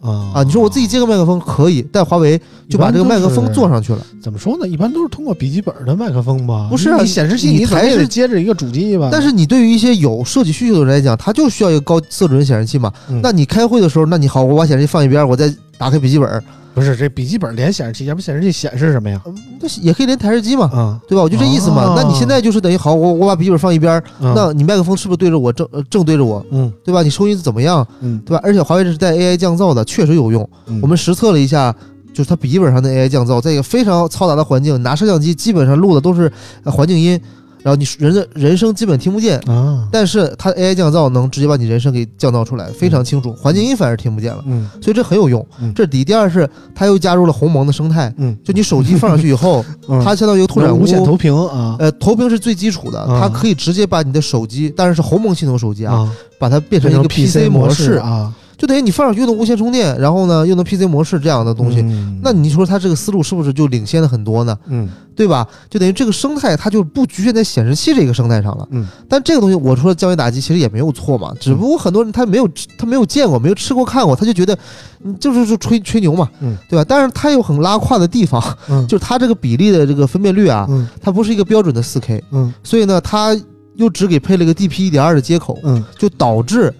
[0.00, 0.42] 啊啊？
[0.42, 3.98] 你说我自己接个麦克风可以，但华为就把这个麦克风做上去了。
[4.22, 4.68] 怎么说呢？
[4.68, 6.68] 一般都是通过笔记本的麦克风吧？
[6.70, 9.08] 不是啊你显示器你你总台式是接着一个主机吧？
[9.10, 12.92] 但是你对于一些有设计需求的人来讲，他就需要一个高色准显示器嘛。
[13.08, 16.42] 嗯那你开会的时候，那你好，我把显示器放一边，我再打开笔记本，
[16.74, 19.20] 不是这笔记本连显示器，要不显示器显示什么呀？
[19.60, 21.22] 那也可以连台式机嘛，嗯，对吧？
[21.22, 21.84] 我就这意思嘛。
[21.84, 27.02] 哦那你现在就是等于好，我我把笔记本放一边，嗯那你麦克风是不是对着我正呃正对着我，嗯对吧？
[27.02, 28.40] 你收音怎么样，嗯对吧？
[28.42, 30.48] 而且华为这是带 AI 降噪的，确实有用。
[30.66, 31.74] 嗯，我们实测了一下，
[32.12, 36.30] 就是它笔记本上的 AI 降噪，在一个非常嘈杂的环境，拿摄像机基本上录的都是
[36.64, 37.20] 呃环境音，
[37.64, 39.38] 然后你人的人声基本听不见。
[39.48, 44.68] 啊，但是它 AI 降噪能直接把你人声给降噪出来，非常清楚，环境音反而听不见了，嗯。
[44.82, 45.44] 所以这很有用。
[45.58, 45.72] 嗯。
[45.72, 50.04] 这是第一，第二是它又加入了鸿蒙的生态，嗯，就你手机放上去以后， 嗯。
[50.04, 51.76] 它相当于一个拓展无线投屏啊。
[51.78, 53.18] 呃，投屏是最基础的，啊。
[53.22, 58.30] 它可以直接把你的手机，当然是鸿蒙系统手机啊，啊，把它变成一个 PC 模式，啊
[58.64, 61.80] 就等于你放上去又能无线充电，然后呢又能 PC 模式这样的东西。
[61.80, 64.56] 嗯那你说它这个思路是不是就领先了很多呢？
[64.68, 65.46] 嗯对吧？
[65.70, 68.66] 就等于这个生态它就不局限在显示器这个生态上了。
[68.70, 72.48] 嗯，但这个东西我说降维打击其实也没有错嘛，只不过很多人他没有
[72.78, 74.58] 他没有见过，没有吃过看过，他就觉得
[75.02, 76.84] 你就是说吹吹牛嘛，嗯，对吧？
[76.88, 83.36] 但是它有很拉胯的地方，嗯 就是它这个比例的这个分辨率啊，嗯它不是一个标准的四 K，嗯所以呢，它
[83.76, 86.74] 又只给配了个 DP 一点二的接口，嗯就导致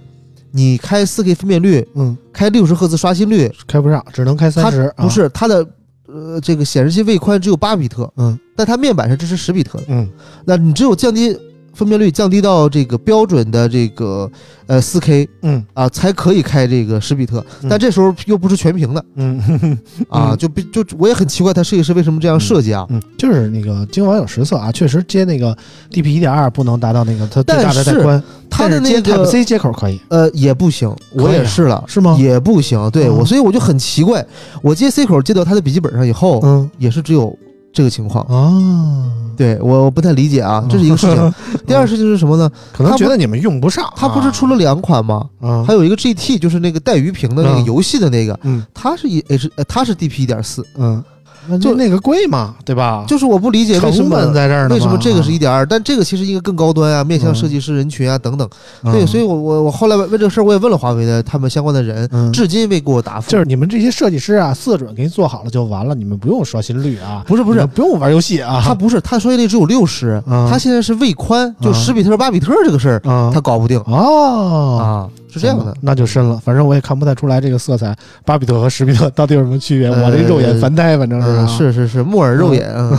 [0.57, 5.67] 你开四 K 分辨率，嗯，开六十赫兹刷新率，开不上，只能开三十，不是它的
[6.07, 9.85] 呃这个显示器位宽只有八比特，嗯但它面板是支持十比特的。
[9.89, 10.09] 嗯
[10.45, 11.37] 那你只有降低
[11.75, 14.31] 分辨率，降低到这个标准的这个
[14.67, 17.45] 呃4 K 嗯啊，才可以开这个十比特。
[17.63, 19.39] 嗯但这时候又不是全屏的嗯
[20.09, 22.87] 啊，嗯就比就我也很奇怪，它设计师为什么这样设计啊？
[22.91, 25.57] 嗯，就是那个今晚有实测啊，确实接那个
[25.91, 32.17] DP 一点二不能达到那个它最大的带宽，它的那 Type 个 C 接口可以，呃也不行，我也试了，是吗？
[32.19, 32.89] 也不行。
[32.91, 34.25] 对嗯我，所以我就很奇怪，
[34.63, 37.37] 我接 C 口接到它的笔记本上以后，嗯也是只有
[37.75, 38.25] 这个情况。
[38.25, 41.35] 啊，对我我不太理解啊，这是一个事情。
[41.67, 42.51] 第二事情是什么呢？
[42.73, 45.27] 可能觉得你们用不上，它不是出了两款吗？
[45.41, 48.65] 啊，还有一个 GT，就是那个带鱼屏的那个嗯游戏的那个，嗯。
[48.73, 49.23] 它是一
[49.69, 51.14] 它是 DP 一点四，嗯，那
[51.51, 53.05] 就就那个贵嘛，对吧？
[53.07, 57.35] 就是我不理解为什成么本在这儿呢，为什么这个是一点二，但这个其实应该更高端啊，面向嗯。
[57.35, 58.49] 设计师人群啊等等。
[58.83, 63.31] 啊对，所以我我我后来为这个事儿我也问了华为的他们相关的人，嗯，至今未给我答复。
[63.31, 67.67] 就是你们这些设计师啊，色准给你做好了就完了，你们不用刷新率啊，不是不是。
[67.67, 70.49] 不用玩游戏啊，他不是他刷新率只有六十，嗯。
[70.51, 73.79] 他现在是位宽，就嗯十比特八比特这个事儿啊，他搞不定。
[73.81, 74.79] 哦。
[74.79, 75.75] 啊，是这样的。
[75.81, 76.39] 那就深了。
[76.45, 77.95] 反正我也看不太出来这个色彩，
[78.25, 79.89] 巴比特和史比特到底有什么区别。
[79.91, 82.99] 呃我这肉眼凡胎，反正是、是是是，木耳肉眼，嗯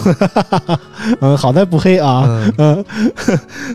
[1.21, 2.23] 嗯，好在不黑啊。
[2.25, 2.85] 嗯， 嗯，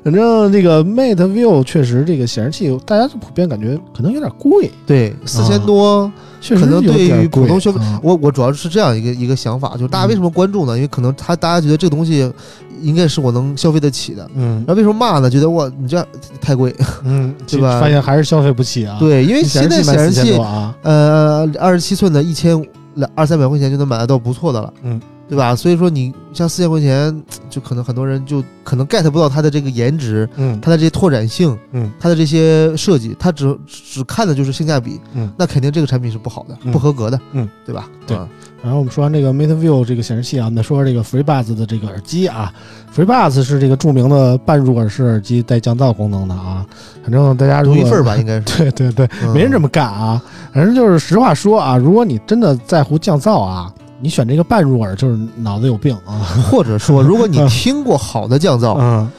[0.04, 10.74] 反正这个 Mate View 确实这个显示器，大家普遍感觉可能有点贵，对，四千多，确实可能对于普通消费啊我我主要是这样一个一个想法，就是大家为什么关注呢？
[10.74, 12.32] 因为可能他大家觉得这个东西
[12.80, 14.28] 应该是我能消费得起的。
[14.34, 15.28] 嗯然后为什么骂呢？
[15.28, 16.06] 觉得哇，你这样
[16.40, 16.74] 太贵。
[17.04, 22.60] 嗯， 对吧发现还是消费不起啊。，对，因为现在显示器，啊，呃，二十七寸的，一千
[22.94, 25.00] 两二三百块钱就能买得到不错的了，嗯，
[25.30, 25.56] 对吧？
[25.56, 37.88] 所以说你像四千块钱，就可能很多人就可能 get 不到它的这个颜值，嗯它的这些拓展性，嗯，它的这些设计，它只只看的就是性价比，嗯，那肯定这个产品是不好的，嗯不合格的，嗯，对吧？
[38.06, 38.28] 对啊
[38.62, 42.52] 然后我们说完这个 Mate View 这个显示器啊，我们再说说这个 FreeBuds 的这个耳机啊。
[42.94, 46.66] FreeBuds 是这个著名的半入耳式耳机带降噪功能的啊。
[47.02, 50.22] 反正大家如一份儿吧， 应该是，对对对，嗯没人这么干啊。
[50.52, 56.18] 反正就是实话说啊，如果你真的在乎降噪啊，你选这个半入耳就是脑子有病啊。
[56.50, 59.10] 或者说，如果你听过好的降噪， 嗯，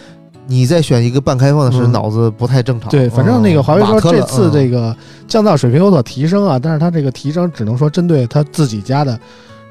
[0.47, 2.89] 你再选一个半开放的是嗯脑子不太正常。
[2.89, 4.95] 对，反正那个华为说这次这嗯个
[5.27, 9.19] 降噪水平有所提升啊，但是它这个提升只能说针对它自己家的。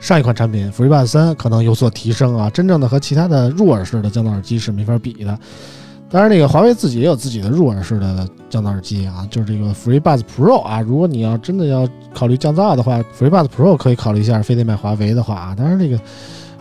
[0.00, 5.38] 上一款产品 FreeBuds 三可能有所提升啊，真正的和其他的入耳式的降噪耳机是没法比的。
[6.12, 10.80] 当然，那个华为自己也有自己的入耳式的降噪耳机啊，就是这个 FreeBuds Pro 啊。
[10.80, 15.54] 如果你要真的要考虑降噪的话，FreeBuds Pro 可以考虑一下，非得买华为的话啊。
[15.56, 15.96] 当然，这个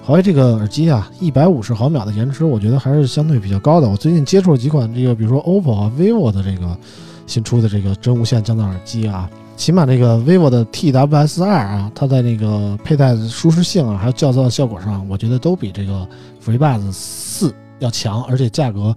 [0.03, 3.89] 华为这个耳机啊，一百五十毫秒的延迟，我觉得还是相对比较高的。
[3.89, 6.77] 我最近接触了几款这个，比如说 OPPO 啊、vivo 的这个
[7.25, 16.07] 新出的这个真无线降噪耳机啊，起码这个 vivo 的 TWS 二啊，它在那个佩戴舒适性啊，还有降噪效果上，我觉得都比这个
[16.45, 18.95] FreeBuds 四要强，而且价格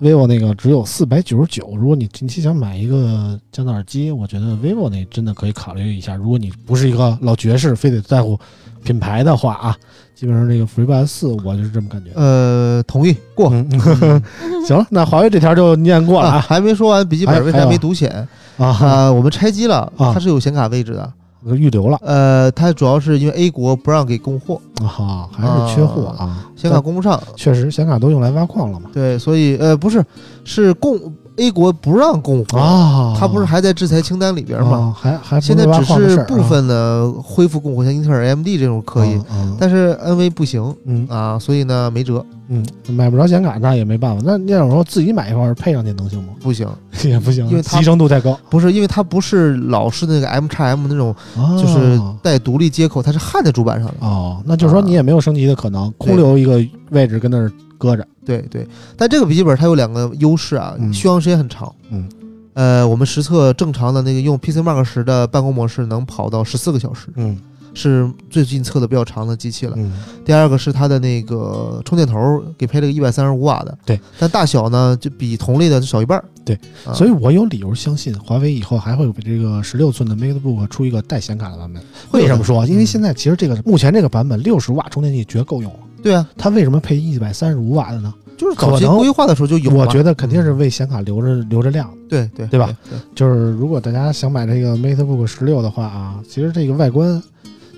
[0.00, 1.76] vivo 那个只有四百九十九。
[1.76, 6.14] 如果你近期想买一个降噪耳机，我觉得 vivo 那真的可以考虑一下。
[6.16, 8.38] 如果你不是一个老爵士，非得在乎
[8.82, 9.76] 品牌的话啊，
[10.14, 12.10] 基本上这个 FreeBuds 四我就是这么感觉。
[12.14, 13.50] 呃，同意过。
[13.50, 13.68] 嗯，
[14.66, 18.10] 行了，那华为这条就念过了啊，啊还没说完，笔记本为啥没独显
[18.56, 19.12] 啊，啊？
[19.12, 21.12] 我们拆机了，啊它是有显卡位置的。
[21.44, 27.20] 预留了呃，它主要是因为 A 国不让给供货，啊，好，还是缺货啊，显卡供不上。
[27.36, 28.90] 确实显卡都用来挖矿了嘛。
[28.92, 30.04] 对，所以呃不是，
[30.44, 30.98] 是供
[31.40, 34.94] A 国不让供货，啊，它不是还在制裁清单里边吗？
[34.94, 44.22] 啊还还现在只是部分的恢复供货，像英特尔、AMD 这种可以，，嗯但是 NV 不行嗯啊，所以呢没辙，嗯，买不着显卡那也没办法。
[44.24, 46.34] 那那种说自己买一块儿配上去能行吗？
[46.40, 46.68] 不行，
[47.04, 53.94] 也不行，因为它集成度太高，不是因为它不是老式的那个 M x M 那种，哦就是带独立接口，它是焊在主板上的。
[54.06, 56.60] 哦，那就是说你也没有升级的可能，空留一个
[56.90, 57.50] 位置跟那儿
[57.80, 58.06] 搁着。
[58.24, 61.74] 对对，但这个笔记本它有两个优势啊，嗯续航时间很长。
[61.90, 62.08] 嗯，
[62.52, 67.36] 呃，我们实测正常的那个用 PC Mark 十的办公模式能跑到十四个小时，嗯
[67.72, 69.74] 是最近测的比较长的机器了。
[69.76, 69.92] 嗯
[70.24, 76.24] 第二个是它的那个充电头给配了个一百三十五瓦的，对，但大小呢就比同类的少一半儿。
[76.44, 81.82] 对啊，所以我有理由相信华为以后还会给这个十六寸的 MateBook 出一个带显卡的版本。
[82.10, 82.66] 会有为什么说？
[82.66, 88.12] 因为嗯现在其实这个目前这个版本六十瓦充电器绝够用了，对啊，它为什么配一百三十五瓦的呢？
[88.36, 89.70] 就是早期规划的时候就有。
[89.70, 91.90] 我觉得肯定是为显卡留着留着量。
[92.08, 92.74] 对对对吧？
[92.88, 97.22] 对，就是如果大家想买这个 MateBook 十六的话啊，其实这个外观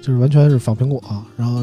[0.01, 1.63] 就是完全是仿苹果、啊然后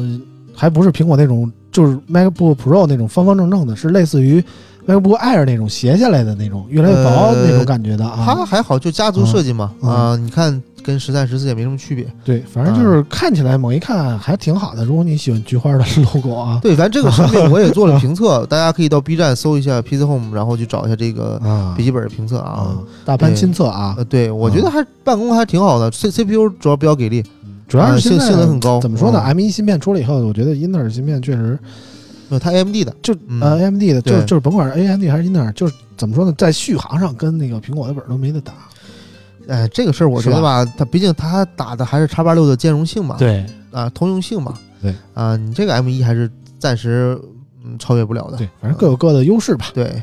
[0.54, 4.44] 还不是苹果那种，就是 MacBook Pro 那种方方正正的，是类似于
[4.90, 8.22] MacBook Air 那种斜下来的那种，越来越薄呃那种感觉的啊。
[8.24, 9.72] 它还好，就家族设计嘛。
[9.82, 12.06] 嗯啊，你看跟十三、十四也没什么区别。
[12.24, 14.84] 对，反正就是看起来猛一看还挺好的。
[14.84, 15.84] 如果你喜欢菊花的
[16.14, 27.22] logo 啊，对，反正这个产品我也做了 评测，大家可以到 B 站搜一下 PC Home，然后去找一下这个啊笔记本的评测啊啊。，大潘亲测啊呃，，对，我觉得还办公还挺好的，C CPU 主要比较给力，
[27.68, 31.58] 主要是啊性性能很高怎么说呢嗯？M 1芯片出来以后，我觉得英特尔芯片确实
[32.30, 38.52] 呃，它 AMD 的，就嗯呃 AMD 的，就对就是甭管是 AMD 还是英特尔，就是怎么说呢，在续航上跟那个苹果的本儿都没得打。
[39.48, 47.20] 哎，这个事儿我觉得吧，它毕竟它打的还是叉八六的兼容性嘛，对啊，通用性嘛，对啊，你这个 M 一还是暂时
[47.64, 49.66] 嗯超越不了的，对，反正各有各的优势吧。
[49.74, 50.00] 对，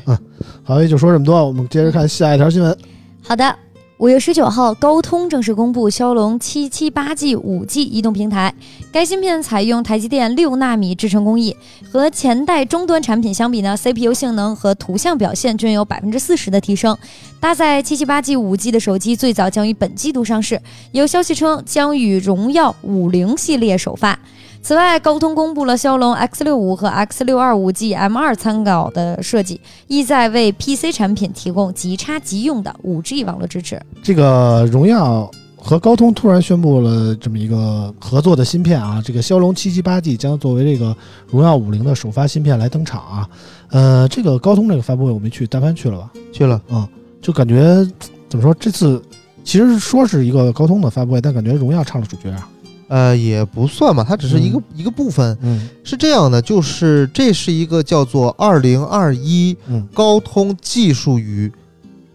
[0.64, 2.76] 好，也就说这么多，我们接着看下一条新闻。
[3.22, 3.56] 好的，
[3.98, 8.54] 五月十九号，高通正式公布骁龙七七八 G 五 G 移动平台。
[8.92, 11.56] 该芯片采用台积电六纳米制程工艺，
[11.90, 16.96] 和前代终端产品相比呢，CPU 性能和图像表现均有百分之四十的提升。
[17.40, 24.16] 搭载七七八 G 五 G 的手机最早将于本季度上市，有消息称将与荣耀五零系列首发。
[24.60, 33.80] 此外，高通公布了骁龙 X 六五和 X 六二五 G M 二参考的设计，意在为 PC 产品提供即插即用的 5G 网络支持。
[34.02, 40.94] 这个荣耀和高通突然宣布了这么一个合作的芯片啊，这个骁龙七七八 G 将作为这个
[41.30, 43.28] 荣耀五零的首发芯片来登场啊。
[43.70, 46.10] 呃，这个高通这个发布会我没去，大潘去了吧？
[46.30, 46.86] 去了，啊、
[47.22, 47.86] 就感觉
[48.28, 49.02] 怎么说，这次
[49.44, 52.48] 其实说是一个高通的发布会，但感觉荣耀唱了主角啊。
[52.88, 55.36] 呃，也不算吧，它只是一个、一个部分。
[55.42, 61.50] 嗯是这样的，就是这是一个叫做二零二一嗯高通技术与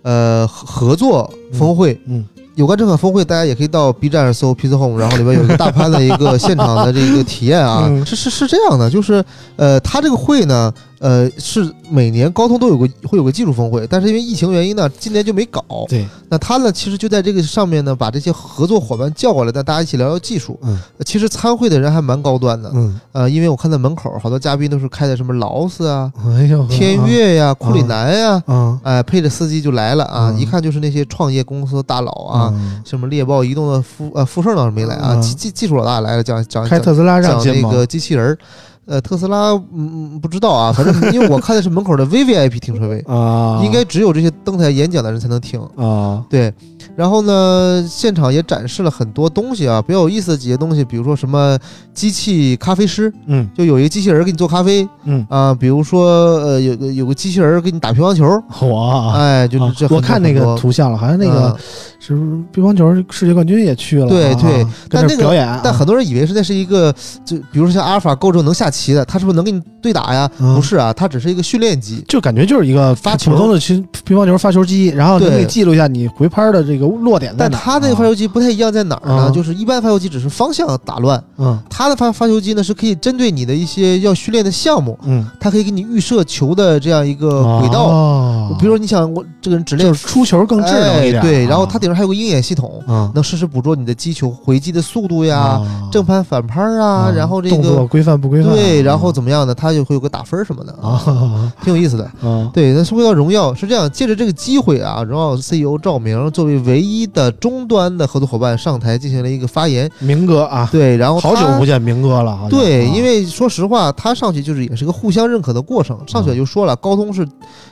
[0.02, 2.00] 呃合合作峰会。
[2.08, 7.86] 嗯有关这款峰会，大家也可以到 B 站上搜 PC Home，然后里边有一个大潘的一个现场的这个体验啊。
[7.90, 10.72] 嗯是是是这样的，就是呃，它这个会呢，
[11.04, 15.62] 呃，是每年高通都有个会有个技术峰会，但是因为疫情原因呢，今年就没搞。
[15.90, 20.58] 对，那他呢，其实就在这个上面呢，把这些合作伙伴叫过来，带大家一起聊聊技术。
[20.64, 20.80] 嗯。
[20.98, 28.80] 呃其实参会的人还蛮高端的，嗯，呃，因为我看到门口好多嘉宾都是开的什么劳斯啊、哎呦，天悦呀、库里南呀，啊。
[28.84, 38.38] 哎、配着司机就来了啊，嗯一看就是那些创业公司大佬啊，嗯什么猎豹移动的富呃富盛倒是没来啊，嗯技技技术老大来了，讲讲讲开特斯拉让那个机器人儿，
[38.86, 45.60] 呃，特斯拉嗯嗯不知道啊，反正因为我看的是门口的 VVIP 停车位， 啊，应该只有这些登台演讲的人才能停。
[45.78, 46.54] 啊，对，
[46.96, 51.58] 然后呢，现场也展示了很多东西啊，比较有意思的几些东西，比如说什么
[51.94, 53.50] 机器咖啡师，嗯。
[53.56, 58.26] 就有一个机器人给你做咖啡嗯，啊，比如说呃有个有个机器人给你打乒乓球，
[58.68, 59.14] 哇。
[59.14, 61.58] 哎，就啊这很多我看那个图像了，好像那个嗯。
[62.00, 62.14] 是
[62.52, 64.10] 乒乓球世界冠军也去了啊？
[64.10, 64.36] 对。
[64.36, 70.30] 对啊但那个表演啊，但很多人以为是那是一个，就比如说像阿尔法够之后能下棋的，他是不是能给你对打呀？
[70.40, 70.54] 嗯。
[70.56, 72.04] 不是啊，它只是一个训练机。
[72.08, 73.32] 就感觉就是一个发球。
[73.32, 75.36] 普通的乒乒乓球发球机，然后你对。
[75.36, 77.62] 可以记录一下你回拍的这个落点在哪儿。
[77.62, 79.16] 但它这个发球机不太一样，在哪儿呢？
[79.24, 87.84] 啊就是一般发球机只是方向打乱，嗯它的发发球机呢是可以针对你的一些要训练的项目，嗯它可以给你预设球的这样一个轨道。
[87.86, 98.52] 哦比如说你想我这个人只练就是出球更智能一点，哎对，然后啊它顶上还有个鹰眼系统，啊能实时捕捉你的击球回击的速度呀、啊正拍反拍啊，然后这动作个规范不规范？
[98.54, 99.54] 对，然后怎么样呢？
[99.54, 102.04] 它就会有个打分什么的啊挺有意思的。
[102.28, 109.90] 啊对，那说回到荣耀是这样，借着这个机会啊，荣耀 CEO 赵明作为唯一的终端的合作伙伴上台进行了一个发言。
[110.00, 112.94] 明哥啊，对，然后好久不见明哥了，对，啊。
[112.96, 116.00] 因为说实话，他上去就是也是个互相认可的过程。
[116.08, 117.28] 上去就说了，高通是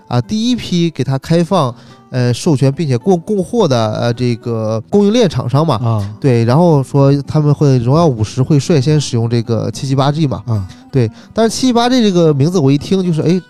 [0.08, 1.74] 啊第一批给他开放
[2.10, 5.76] 呃授权并且供供货的呃这个供应链厂商嘛。
[5.76, 6.16] 啊。
[6.20, 10.68] 对，然后说他们会荣耀五十会率先使用这个七七八 G 嘛，啊。
[10.92, 13.42] 对但是七七八 G 这个名字我一听就是哎，什么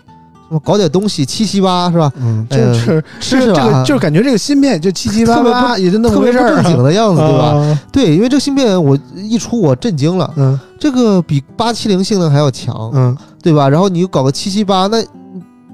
[0.60, 2.12] 搞点东西七七八是吧？
[2.16, 7.44] 嗯，就是是这个就是感觉这个芯片就七七八八，也就那么特别不回事儿啊，正经的样子，对吧？
[7.44, 7.80] 啊？
[7.92, 13.68] 对，因为这个芯片我一出我震惊了，嗯这个比八七零性能还要强，嗯，对吧？
[13.68, 15.02] 然后你又搞个七七八，那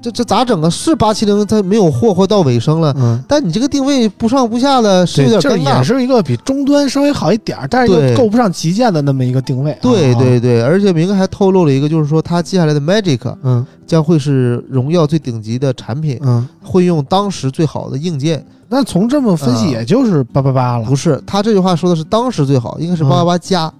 [0.01, 0.69] 这这咋整啊？
[0.69, 5.83] 是八七零它没有货或到尾声了，嗯，但你这个定位不上不下的，是有点尴尬。
[5.83, 9.77] 是一个比终端稍微好一点，但是对又够不上旗舰的那么一个定位啊。
[9.81, 18.45] 对啊，对对，而且明哥还透露了一个，就是说他接下来的 Magic 嗯将会是荣耀最顶级的产品，嗯，会用当时最好的硬件。
[18.71, 20.95] 那从这么分析，啊也就是八八八了不。
[20.95, 23.73] 是，他这句话说的是当时最好，应该是嗯八八八加，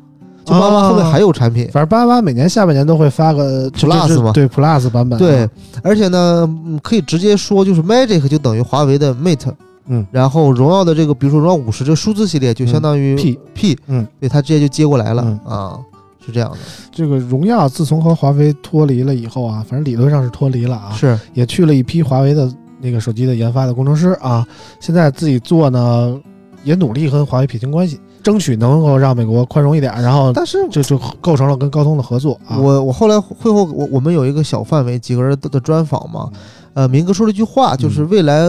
[0.46, 1.66] 就八八啊后面还有产品。
[1.72, 4.32] 反正八八八每年下半年都会发个 Plus 嘛。
[4.32, 5.20] 对 Plus 版本啊。
[5.20, 5.50] 对，
[5.84, 9.54] 而且呢，嗯可以直接说，就是 Magic 就等于华为的 Mate，
[9.88, 10.06] 嗯。
[10.12, 15.52] 然后荣耀的这个，比如说荣耀五十这个数字系列，就相当于 P P，嗯，对，它直接就接过来了、嗯。
[15.52, 15.80] 啊，
[16.26, 16.58] 是这样的，
[16.92, 21.18] 这个荣耀自从和华为脱离了以后啊，反正理论上是脱离了啊，是。
[21.34, 24.46] 也去了一批华为的那个手机的研发的工程师啊，
[24.80, 26.18] 现在自己做呢，
[26.64, 32.57] 也努力和华为撇清关系，争取能够让美国宽容一点，然后但是这就构成了跟高通的合作啊。
[32.57, 36.30] 我我后来会后我我们有一个小范围几个人的的专访嘛，
[36.74, 38.43] 呃，明哥说了一句话，就是未来。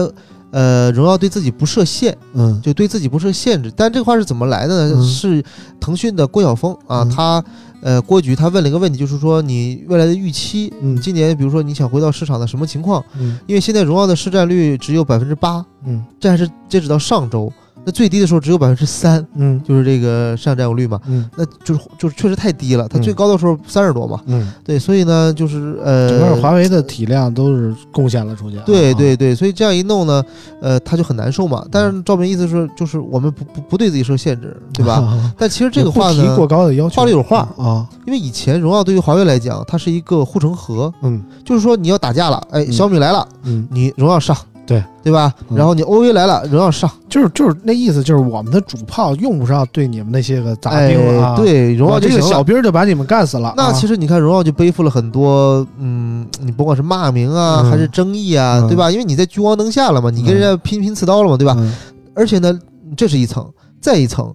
[0.53, 3.71] 呃，荣耀对自己不设限，嗯就对自己不设限制。
[3.73, 4.95] 但这话是怎么来的呢？
[4.97, 5.41] 嗯是
[5.79, 7.41] 腾讯的郭晓峰啊，嗯他
[7.81, 13.01] 呃郭局他问了一个问题，就是说你未来的预期，嗯今年比如说你想回到市场的什么情况？
[13.17, 17.49] 嗯因为现在荣耀的市占率只有百分之八，嗯这还是截止到上周，
[17.85, 28.63] 那最低的时候只有百分之三，嗯就是这个市场占有率嘛，嗯那就是就是确实太低了，它嗯最高的时候三十多嘛，嗯，对，所以呢，就是呃，整个华为的体量都是贡献了出去啊。
[28.65, 30.23] 对对对，所以这样一弄呢，
[30.61, 31.65] 呃，他就很难受嘛。
[31.71, 35.33] 但是赵明意思是，就是我们不不不对自己设限制，对吧？
[35.37, 37.87] 但其实这个话呢提过，高的要求，话里有话啊。
[38.05, 44.35] 因为以前荣耀对于华为来讲，它是一个护城河，嗯就是说你要打架了，哎，嗯小米来了，嗯，你荣耀上，
[44.65, 45.33] 对对吧？
[45.49, 51.33] 嗯然后你 OV 来了，荣耀上，就是就是那意思，就是我们的主炮用不上对你们那些个杂兵啊。
[51.33, 52.43] 哎，，对，荣耀我这个小。
[52.43, 53.53] 兵就把你们干死了啊。
[53.57, 58.89] 那其实你看，荣耀就背负了很多，嗯，你不管是骂名啊，嗯还是争议啊，嗯对吧？
[58.89, 61.55] 因为你在聚光灯下了嘛，你跟人家拼拼刺刀了嘛，对吧？
[61.57, 61.73] 嗯
[62.13, 62.57] 而且呢，
[62.97, 63.49] 这是一层，
[63.81, 64.33] 再一层，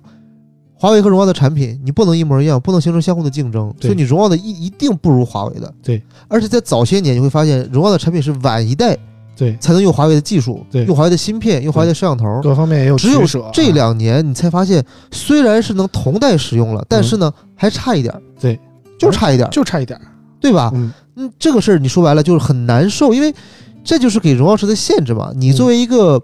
[0.75, 5.73] 华为和荣耀的产品你不能一模一样，不能形成相互的竞争，对所以你荣耀的一一定不如华为的。
[5.83, 8.97] 对，而且在早些年你会发现，荣耀的产品是晚一代
[9.37, 9.57] 对。
[9.59, 10.85] 才能用华为的技术，对。
[10.87, 12.41] 用华为的芯片，用华为的摄像头。
[12.43, 13.23] 各方面也有只有
[13.53, 18.59] 这两年，你才发现，虽然是能同代使用了，但是呢，还差一点对，
[18.99, 20.03] 就差一点儿，就差一点儿。
[20.41, 20.73] 对吧？
[20.75, 20.91] 嗯。
[21.17, 23.35] 嗯，这个事儿你说白了就是很难受，因为
[23.83, 25.31] 这就是给荣耀时的限制嘛。
[25.35, 25.53] 你嗯。
[25.55, 26.23] 作为一个、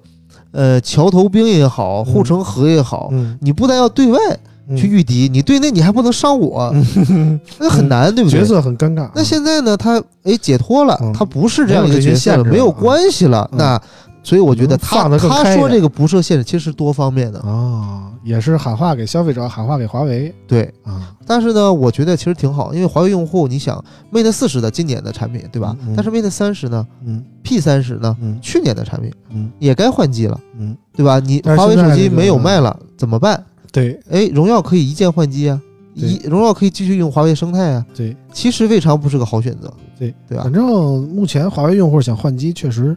[0.50, 4.40] 呃桥头兵也好，护城河也好，嗯，你不但要对外嗯
[4.76, 6.70] 去御敌，你对内你还不能伤我，
[7.10, 8.40] 嗯 那很难，对不对？
[8.40, 9.10] 角色很尴尬。
[9.14, 13.48] 那现在呢，他哎解脱了，嗯他不是这样一个角色了，限了没有关系了。
[13.52, 13.80] 嗯那
[14.24, 20.62] 所以我觉得他他说这个不设限制，其实是多方面的，啊，也是喊话给消费者，喊话给华为对。
[20.84, 21.12] 啊。
[21.26, 25.76] 但是呢，我觉得其实挺好，因为华为用户，你想 Mate 四十的今年的产品，对吧？
[25.96, 31.18] 但是 Mate 三十呢嗯，P 三十呢，嗯去年的产品嗯也该换机了，嗯，对吧？
[31.18, 33.44] 你华为手机没有卖了怎么办？
[33.72, 35.60] 对哎，荣耀可以一键换机啊，
[35.94, 40.52] 一荣耀可以继续用华为生态啊，对其实未尝不是个好选择，对对吧反？
[40.52, 42.96] 正目前华为用户想换机，确实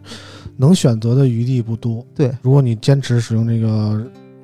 [0.56, 2.04] 能选择的余地不多。
[2.14, 4.00] 对，如果你坚持使用这个，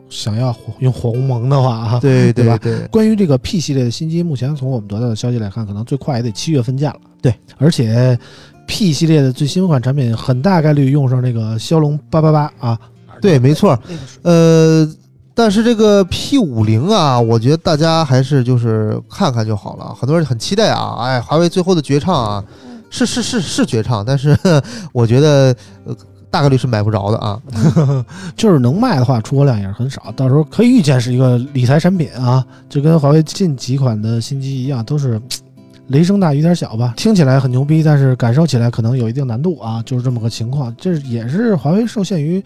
[0.08, 6.96] 想要用火鸿蒙的话啊，对 对吧对，关于这个 P 系列的新机，目前从我们得到的消息来看，可能最快也得七月份见了。
[7.20, 8.18] 对，而且
[8.66, 12.78] P 系列的最新款产品很大概率用上这个骁龙八八八啊。
[13.20, 13.78] 对，没错。
[14.22, 14.86] 呃，
[15.34, 19.94] 但是这个 P 五零啊，我觉得大家还是就是看看就好了。
[19.94, 22.44] 很多人很期待啊，哎，华为最后的绝唱啊，
[22.90, 24.36] 是是是是绝唱，但是
[24.92, 25.54] 我觉得
[25.84, 25.96] 呃
[26.30, 27.40] 大概率是买不着的啊。
[28.36, 35.20] 就是能卖的话，出货量也是很少，到时候可以预见是一个理财产品啊，就跟华为近几款的新机一样，都是
[35.88, 40.74] 雷声大雨点小吧，听起来很牛逼，但是感受起来可能有一定难度啊，就是这么个情况。
[40.78, 42.42] 这也是华为受限于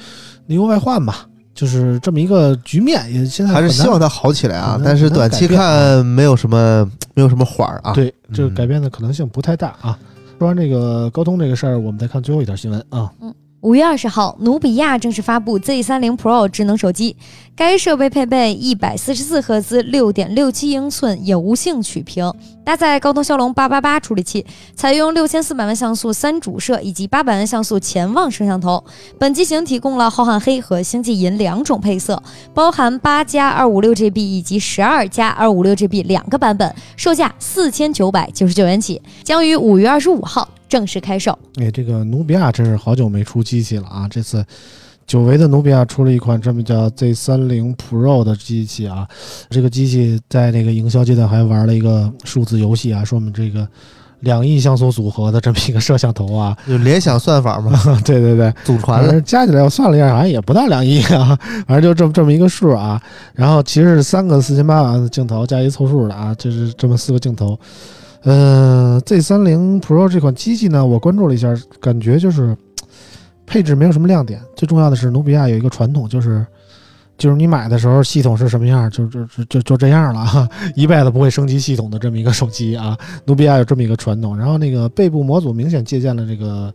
[0.46, 1.26] 内忧外患吧，
[1.56, 7.92] 就是这么一个局面，也现在还是希望它好起来啊但是短期看没有什么没有什么缓儿啊。
[7.94, 9.98] 对这个嗯改变的可能性不太大啊。
[10.38, 13.10] 说完这个高通这个事儿，我们再看最后一条新闻啊。
[13.62, 17.16] 五月二十号，努比亚正式发布 Z 3 0 Pro 智能手机。
[17.56, 22.30] 该设备配备一百四十四赫兹、六点六七英寸有性曲屏，
[22.62, 24.44] 搭载高通骁龙八八八处理器，
[24.74, 28.84] 采用六千四百万像素三主摄以及八百万像素潜望摄像头。
[29.18, 40.46] 本机型提供了浩瀚黑和星际银两种配色，包含八加二五六 GB 以及十二加二五六 GB 两个版本，售价四千九百九十九元起，将于五月二十五号
[40.76, 41.32] 正式开售。
[41.58, 44.06] 哎，这个努比亚真是好久没出机器了啊！
[44.10, 44.44] 这次
[45.06, 49.08] 久违的努比亚出了一款这么叫 Z 3 0 Pro 的机器啊。
[49.48, 53.66] 这个机器在这个营销阶段还玩了一个数字游戏啊，说我们这个
[54.20, 56.54] 两亿像素组合的这么一个摄像头啊。
[56.68, 57.72] 就联想算法嘛，
[58.04, 59.18] 对对对，祖传的。
[59.22, 63.00] 加起来我算了一下，好像也不到两亿啊，反正就这么这么一个数啊。
[63.32, 67.58] 然后其实是三个四千八百万的镜头加一凑数的啊，这是这么四个镜头。
[68.26, 72.56] 呃，Z 3 0 Pro 这款机器呢，我关注了一下，感觉就是
[73.46, 74.42] 配置没有什么亮点。
[74.56, 76.44] 最重要的是，努比亚有一个传统，就是
[77.16, 82.98] 就是你买的时候系统是什么样，就就就就就这样了哈，一辈子不会升级系统的这么一个手机啊。
[83.26, 84.36] 努比亚有这么一个传统。
[84.36, 86.74] 然后那个背部模组明显借鉴了这个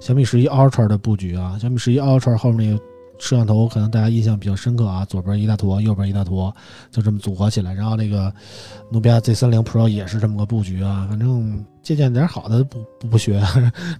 [0.00, 2.89] 小米十一 Ultra 的布局啊，小米十一 Ultra 后面那个。
[3.20, 6.52] 摄像头可能大家印象比较深刻啊，左边一大坨，右边一大坨，
[6.90, 7.72] 就这么组合起来。
[7.74, 8.32] 然后那个
[8.90, 13.40] 努比亚 Z 3 0 Pro 也是这么个布局啊，反正借鉴点好的不不不学，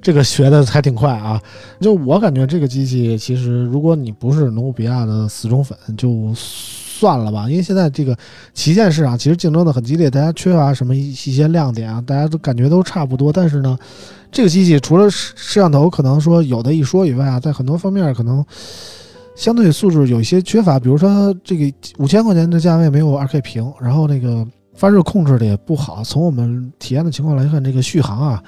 [0.01, 1.41] 这个学的还挺快啊。
[1.81, 8.17] 就我感觉这个机器其实如果你不是努比亚的死忠粉，就算了吧，因为现在这个
[8.55, 13.31] 旗舰市场其实竞争的很激烈，大家缺乏什么一些亮点啊，大家都感觉都差不多。
[13.31, 13.79] 但是呢，
[14.33, 18.43] 这个机器除了摄像头可能说有的一说以外啊，在很多方面可能。
[19.41, 26.05] 相对素质有一些缺乏，比如说这个五千块钱的价位没有二 K 屏，然后那个发热控制的也不好。
[26.05, 28.45] 从我们体验的情况来看，这个续航啊，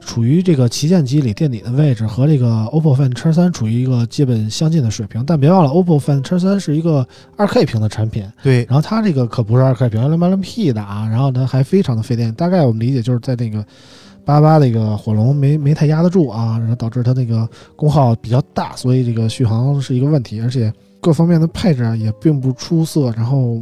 [0.00, 5.24] 处于这个旗舰机里垫底的位置，和这个 OPPO Find X3 处于一个基本相近的水平。
[5.24, 7.08] 但别忘了，OPPO Find X3 是一个
[7.38, 12.34] 二 K 屏的产品，对，然后它这个可不是二 K 屏，幺零八零 P 的啊，然后它还非常的费电。
[12.34, 13.64] 大概我们理解就是在那个。
[14.28, 20.70] 八八那个火龙没没太压得住啊，然后导致它那个功耗比较大，所以这个续航是一个问题，而且
[21.00, 23.10] 各方面的配置啊也并不出色。
[23.16, 23.58] 然后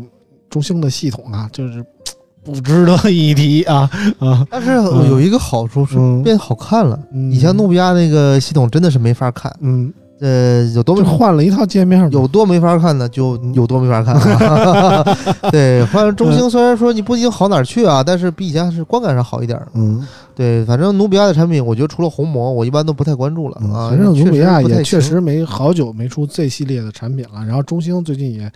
[0.51, 1.85] 中兴的系统啊，就是
[2.43, 3.89] 不值得一提啊
[4.19, 4.45] 啊！
[4.51, 4.73] 但是
[5.09, 14.17] 有一个好处是变好看了，嗯以前努比亚那个系统真的是没法看，嗯，呃，有多就么换了一套界面，有多没法看呢，就有多没法看。
[15.53, 19.69] 对，换中兴虽然说你不一定好哪儿去啊，但是比以前是观感上好一点儿。
[19.75, 23.89] 嗯对，反正努比亚的产品，我觉得除了红魔，我一般都不太关注了嗯，啊。
[23.91, 27.45] 反正努比亚也确实没好久没出 Z 系列的产品了。
[27.45, 28.51] 然后中兴最近也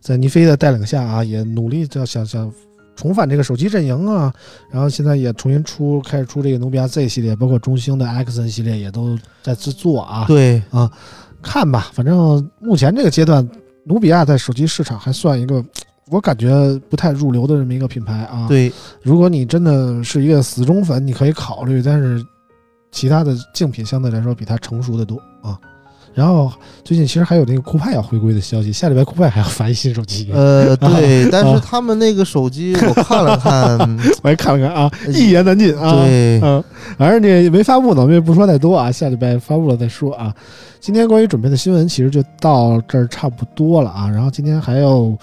[0.00, 2.50] 在尼飞的带领下啊，也努力要想想
[3.00, 4.32] 重返这个手机阵营啊。
[4.70, 10.26] 然后现在也重新出开始出这个努比亚 Z 系列，包括中兴的 Axon 系列也都在制作啊。
[10.26, 10.62] 对，
[11.42, 13.48] 看吧，反正目前这个阶段，
[13.84, 15.64] 努比亚在手机市场还算一个。
[16.12, 16.50] 我感觉
[16.88, 22.20] 不太入流的这么一个品牌啊，对，如果你真的是一个死忠粉，你可以考虑，但是
[22.90, 25.56] 其他的竞品相对来说比它成熟的多啊。
[26.12, 26.52] 然后
[26.84, 33.78] 最近其实还有那个酷派要回归的消息，下礼拜酷派还要发一新手机，呃， 对，但是他们那个手机我看了看，
[34.22, 35.92] 我也看了看啊，一言难尽啊。
[36.04, 36.62] 对，嗯，
[36.98, 40.34] 反正这没发布呢，我们也不说太多啊，下礼拜发布了再说啊。
[40.80, 44.08] 今天关于准备的新闻其实就到这儿差不多了啊。
[44.08, 45.16] 然后今天还有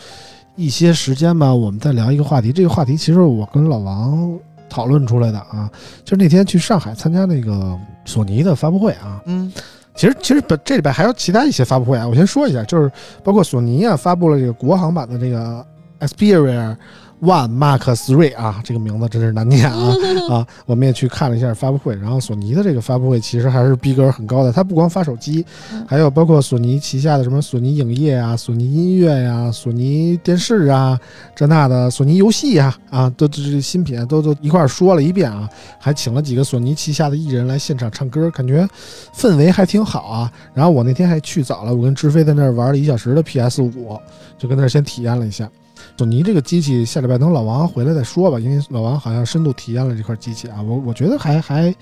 [0.55, 2.53] 一些时间吧，我们再聊一个话题。
[2.53, 4.37] 这个话题其实我跟老王
[4.69, 5.69] 讨论出来的啊，
[6.05, 7.75] 就是那天去上海参加那个
[8.05, 9.19] 索尼的发布会啊。
[9.25, 9.51] 嗯，
[9.97, 12.89] 其实其实本这里边还有其他一些发布会啊，我先说一下，就是
[13.23, 15.65] 包括索尼啊发布了这个国行版的这个
[15.99, 16.77] Xperia
[17.19, 19.95] One Mark Three 啊，这个名字真是难念啊
[20.29, 20.47] 啊！
[20.67, 25.43] 我们也去看了一下发布会，然后索尼的这个发布会其实还是逼格很高的，它不光发手机，
[25.87, 30.99] 还有包括索尼旗下的什么索尼影业啊、索尼音乐呀、索尼电视啊
[31.35, 35.49] 这那的，索尼游戏呀啊，都这这新品都都一块儿说了一遍啊，
[35.79, 38.67] 还请了几个索尼旗下的艺人来现场唱歌，感觉
[39.15, 40.31] 氛围还挺好啊。
[40.53, 43.99] 然后我那天还去早了，我跟志飞在那儿玩了一小时的 PS 五，
[44.37, 45.49] 就跟那儿先体验了一下。
[45.97, 51.73] 索尼这个机器下礼拜等老王回来再说吧，因为老王好像深度体验了这块机器啊，我我觉得还还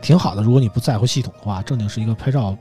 [0.00, 0.42] 挺好的。
[0.42, 2.56] 如果你不在乎系统的话，正经是一个拍照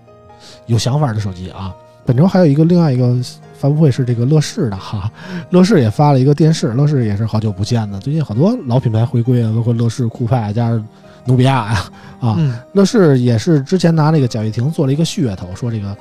[0.68, 1.74] 有想法的手机啊。
[2.06, 3.16] 本周还有一个另外一个
[3.60, 5.12] 发布会是这个乐视的哈，
[5.52, 10.88] 乐视也发了一个电视，乐视也是好久不见的，最近好多老品牌回归啊，包括乐视、酷派加上
[11.26, 15.96] 努比亚呀啊，嗯，乐视也是之前拿那个贾跃亭做了一个噱头，说这个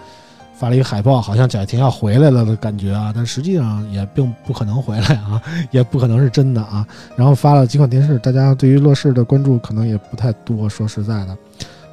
[0.59, 5.41] 发了一个海报，好像贾跃亭要回来了的感觉啊，但实际上也并不可能回来啊，
[5.71, 6.85] 也不可能是真的啊。
[7.15, 11.37] 然后发了几款电视，大家对于乐视的关注可能也不太多，说实在的。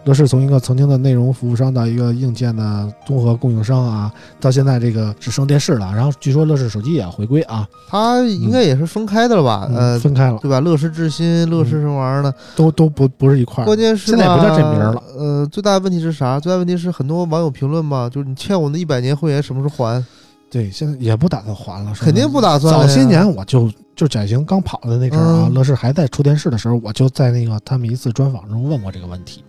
[0.06, 5.91] 乐视从一个曾经的内容服务商到一个硬件的综合供应商啊，到现在这个只剩电视了。
[5.95, 9.68] 然后据说乐视手机也要回归啊，它应该也是分开的了吧？
[9.70, 10.60] 嗯呃，分开了，对吧？
[10.60, 13.66] 乐视智新、乐视什么玩意儿的，都都不不是一块儿。
[13.66, 15.03] 关键是现在也不叫这名儿了。
[15.18, 16.39] 呃，最大的问题是啥？
[16.39, 20.06] 最大问题是很多网友评论嘛，就是你欠我那一百年会员什么时候还？
[20.51, 22.72] 对，现在也不打算还了，肯定不打算。
[22.72, 29.43] 早些年我就就转型刚跑的那阵儿啊，嗯乐视还在出电视的时候，我就在那个他们一次专访中问过这个问题。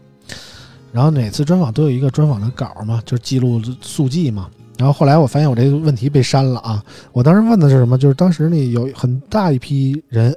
[0.92, 4.48] 然后每次专访都有一个专访的稿嘛，就是记录速记嘛。
[4.78, 6.82] 然后后来我发现我这个问题被删了啊！
[7.12, 7.96] 我当时问的是什么？
[7.96, 10.36] 就是当时那有很大一批人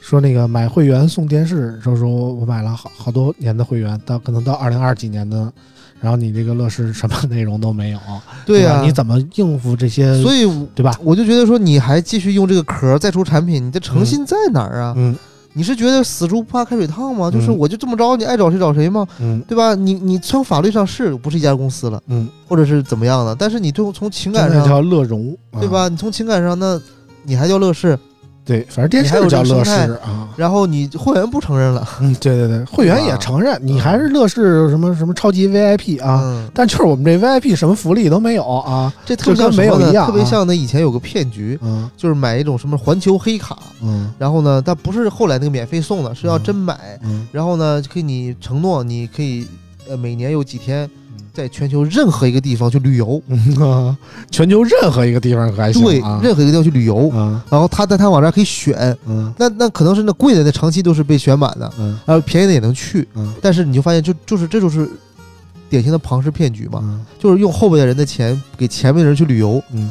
[0.00, 5.52] 说那个买会员送电视，说说我买了好好多年的会员，到可能到二零二几年的，
[6.00, 7.98] 然后你这个乐视什么内容都没有，
[8.46, 10.20] 对呀、吧你怎么应付这些？
[10.22, 10.96] 所以对吧？
[11.02, 14.94] 我就觉得说，你还继续用这个壳再出产品，你的诚信在哪儿啊？
[14.96, 15.16] 嗯
[15.54, 17.30] 你是觉得死猪不怕开水烫吗？
[17.30, 19.06] 就是嗯我就这么着，你爱找谁找谁吗？
[19.20, 19.74] 嗯对吧？
[19.74, 23.34] 你你从法律上是不是一家公司了，嗯，或者是怎么样的？
[23.34, 25.60] 但是你最后从情感上，叫乐融，啊？
[25.60, 25.88] 对吧？
[25.88, 26.80] 你从情感上，那
[27.24, 27.98] 你还叫乐视，
[28.44, 29.70] 对，反正电视叫乐视
[30.04, 30.28] 啊。
[30.36, 31.86] 然后你会员不承认了。
[32.00, 38.92] 嗯，对对对，会员也承认你还是乐视什么什么超级 VIP 啊，嗯，但就是我们这 VIP 什么福利都没有啊。
[39.04, 40.06] 这特别像没有一样啊。
[40.06, 41.88] 特别像那以前有个骗局，嗯。
[41.96, 44.12] 就是买一种什么环球黑卡，嗯。
[44.18, 47.28] 然后呢，它不是后来那个免费送的，是要真买，嗯。
[47.30, 49.46] 然后呢，可以你承诺你可以
[49.88, 50.90] 呃每年有几天嗯
[51.32, 53.96] 在全球任何一个地方去旅游，嗯啊，
[54.30, 56.20] 全球任何一个地方还行对，啊。
[56.22, 57.40] 任何一个地方去旅游，嗯。
[57.48, 59.32] 然后他在他网站可以选，嗯。
[59.38, 61.98] 那那可能是那贵的那长期都是被选满的，嗯。
[62.04, 63.32] 然后便宜的也能去，嗯。
[63.40, 64.88] 但是你就发现就就是这就是
[65.70, 67.04] 典型的庞氏骗局嘛，嗯。
[67.18, 69.90] 就是用后边的人的钱给前面的人去旅游，嗯。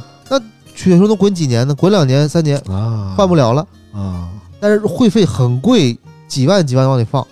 [0.73, 1.75] 去说能滚几年呢？
[1.75, 4.29] 滚两年三年啊，换不了了，啊。
[4.59, 5.95] 但是会费很贵，
[6.29, 7.27] 几万几万往里放，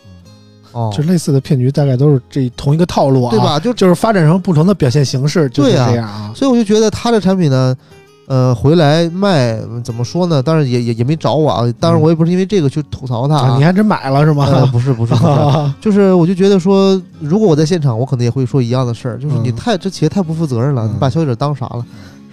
[0.72, 3.40] 哦，就类似的骗局大概都是这同一个套路啊，对？
[3.40, 3.60] 吧？
[3.60, 6.32] 就就是发展成不同的表现形式，就是对啊这样啊。
[6.36, 7.76] 所以我就觉得他的产品呢，
[8.28, 10.42] 呃，回来卖怎么说呢？
[10.44, 14.46] 当然也也也没找我啊，当然我也不是因为这个去吐槽他啊，你还真买了是吗？
[14.46, 21.84] 呃，不是不是不是， 就是我就觉得说，如果我在现场，我可能也会说一样的事儿，就是你嗯太这企业太不负责任了，嗯你把消费者当啥了，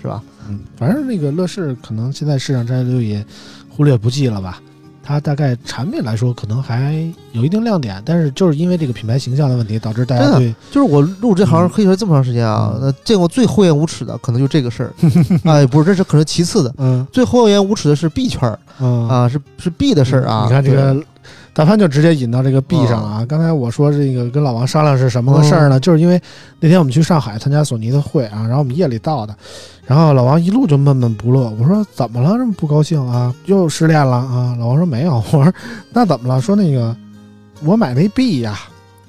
[0.02, 0.22] 是吧？
[0.48, 3.24] 嗯，反正那个乐视可能现在市场占有率也
[3.68, 4.60] 忽略不计了吧。
[5.06, 14.92] 它大概产品来说可能还有一定亮点，但是就是因为这个品牌形象的问题，导致大家对就是我入这行嗯黑学这么长时间啊，嗯那见过最厚颜无耻的，可能就这个事儿。
[15.44, 20.42] 哎，不是，这是可能其次的，嗯最厚颜无耻的是币圈儿嗯啊，是是币的事儿啊。
[20.46, 20.96] 你看这个
[21.54, 23.24] 大潘就直接引到这个 B 上了啊。
[23.24, 25.78] 刚才我说这个跟老王商量是什么个事儿呢？
[25.78, 26.20] 就是因为
[26.60, 29.34] 那天我们去上海参加索尼的会啊，然后我们夜里到的，
[29.86, 31.48] 然后老王一路就闷闷不乐。
[31.60, 32.36] 我说怎么了？
[32.36, 33.32] 这么不高兴啊？
[33.46, 34.56] 又失恋了啊？
[34.58, 35.22] 老王说没有。
[35.32, 35.52] 我说
[35.92, 36.40] 那怎么了？
[36.40, 36.94] 说那个
[37.62, 38.58] 我买没币呀，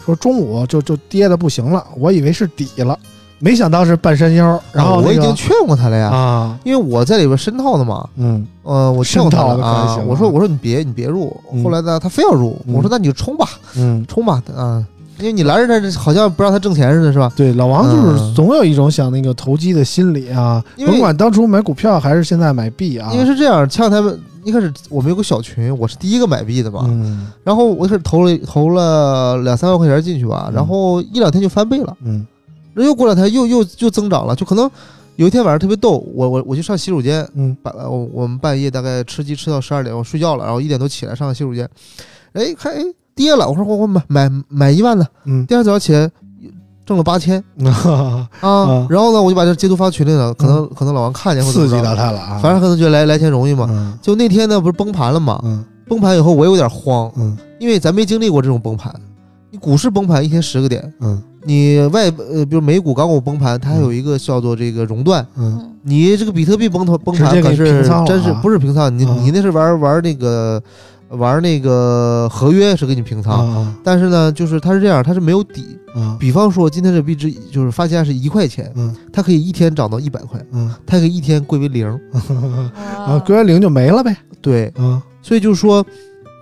[0.05, 2.97] 说中午就就跌的不行了，我以为是底了，
[3.39, 4.61] 没想到是半山腰。
[4.71, 8.07] 然后、那个、我已经劝过他了呀，啊，因为我在里边深套的嘛。
[8.15, 14.05] 嗯呃，我劝过他了啊我说我说你别你别入，嗯后来呢他非要入，嗯我说那你就冲吧嗯。
[14.07, 14.85] 冲吧啊，
[15.19, 17.31] 因为你拦着他好像不让他挣钱似的，是吧？
[17.35, 18.33] 对，老王就是嗯。
[18.35, 27.31] 总有一种想那个投机的心理啊，甭管当初买股票还是现在买币啊，因为是这样，前两天一开始我们有个小群，我是第一个买币的嘛，嗯。
[27.43, 30.53] 然后我一开始投了投了两三万块钱进去吧，嗯。
[30.53, 32.25] 然后一两天就翻倍了，嗯。
[32.73, 34.69] 然后又过两天又又又增长了，就可能
[35.15, 37.57] 有一天晚上特别逗，我我我去上洗手间，嗯。
[37.63, 41.67] 半我我们半夜大概吃鸡吃到十二点，我睡觉了，然后一点多起来上洗手间，
[42.33, 42.83] 哎看哎
[43.17, 46.09] 跌了，我说我我买买买一万的，嗯第二天早上起来
[46.85, 47.43] 挣了八千
[48.39, 53.67] 啊，然后呢我就把这截图发群里了，可能可能老王看见或者刺激到，他了啊，反正可能觉得来来钱容易嘛。
[53.69, 55.41] 嗯就那天呢，不是崩盘了嘛？
[55.43, 58.93] 嗯崩盘以后我有点慌，嗯因为咱没经历过这种崩盘。
[59.49, 65.25] 你股市崩盘一天十个点，嗯你外呃，比如美股、港股崩盘，它还有一个叫做这个熔断。
[65.37, 68.93] 嗯嗯你这个比特币崩头崩盘可是平仓真是啊不是平仓？
[68.99, 70.61] 你啊你那是玩玩那个
[71.09, 75.77] 玩那个合约是给你平啊仓，啊但是呢，就是它是这样，它是没有底。
[75.95, 76.15] 啊。
[76.19, 78.95] 比方说今天这币值就是发价是一块钱，嗯。
[79.11, 80.69] 它可以一天涨到一百块，嗯。
[80.85, 81.87] 它可以一天归为零。
[82.97, 85.01] 啊，归完零就没了呗，对，啊。
[85.21, 85.85] 所以就是说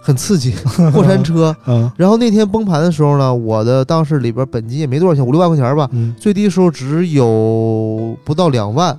[0.02, 0.54] 很刺激，
[0.94, 1.56] 过山车。
[1.66, 1.94] 啊。
[1.96, 6.14] 然后那天崩盘的时候呢，我的当时里边本金也没多少钱，五六万块钱吧，嗯。
[6.20, 8.98] 最低时候只有不到两万，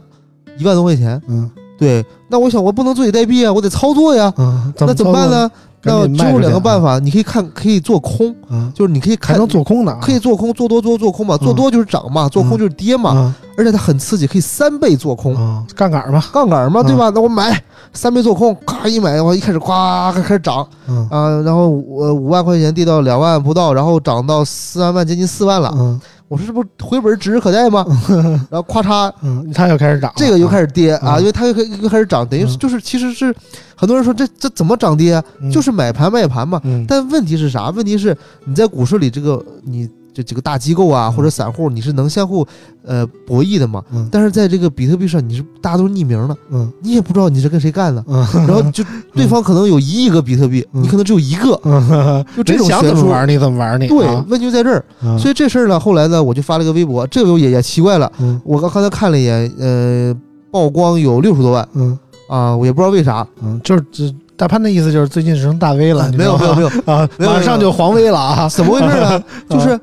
[0.58, 1.20] 一万多块钱。
[1.28, 4.32] 嗯对，那我想我不能坐以待毙啊，我得操作呀。
[4.36, 5.50] 嗯，那怎么办呢？
[5.88, 13.34] 那只有两个办法法，你可以看，可以做空，啊，就是你可以看还能做空的啊，可以做空，做多做做空嘛，做多就是涨嘛，做空就是跌嘛，啊。
[13.56, 17.12] 而且它很刺激，可以三倍做空，啊，杠杆嘛，杠杆嘛，嗯对吧？
[17.14, 17.62] 那我买
[17.92, 20.66] 三倍做空，咔一买，我一开始咵开始涨。
[20.88, 27.86] 嗯啊，然后我五万块钱跌到两万不到，然后涨到四万万，接近四万了，嗯我说这不回本指日可待吗？
[28.50, 33.34] 然后咔嚓，嗯，它又开始涨，这个又开始跌啊，嗯因为它又开又开始涨，等于就是其实是
[33.76, 35.24] 很多人说这这怎么涨跌啊？
[35.40, 36.60] 嗯就是买盘卖盘嘛。
[36.64, 37.70] 嗯，但问题是啥？
[37.70, 42.46] 问题是你在股市里这个你这几个大机构啊嗯或者散户，你是能相互
[42.82, 43.82] 呃博弈的嘛？
[43.92, 48.02] 嗯但是在这个比特币上，你是大家都是匿名的，嗯你也不知道你是跟谁干的。
[48.08, 52.86] 嗯然后就对方可能有一亿个比特币，嗯你可能只有一个，嗯， 就这种悬殊。
[52.86, 54.82] 怎么玩你怎么玩你，对啊，问题就在这儿。
[55.02, 58.10] 嗯所以这事儿呢，后来呢，我就发了个微博，这个也也奇怪了。
[58.18, 60.16] 嗯我刚刚才看了一眼，呃，
[60.50, 61.98] 曝光有六十多万嗯
[62.30, 63.26] 啊，我也不知道为啥。
[63.42, 69.22] 嗯，就是这大潘的意思就是最近成大 V 了，你没有道没有没有，啊，没有马上就黄 V 了啊，怎么回事呢？
[69.48, 69.80] 就是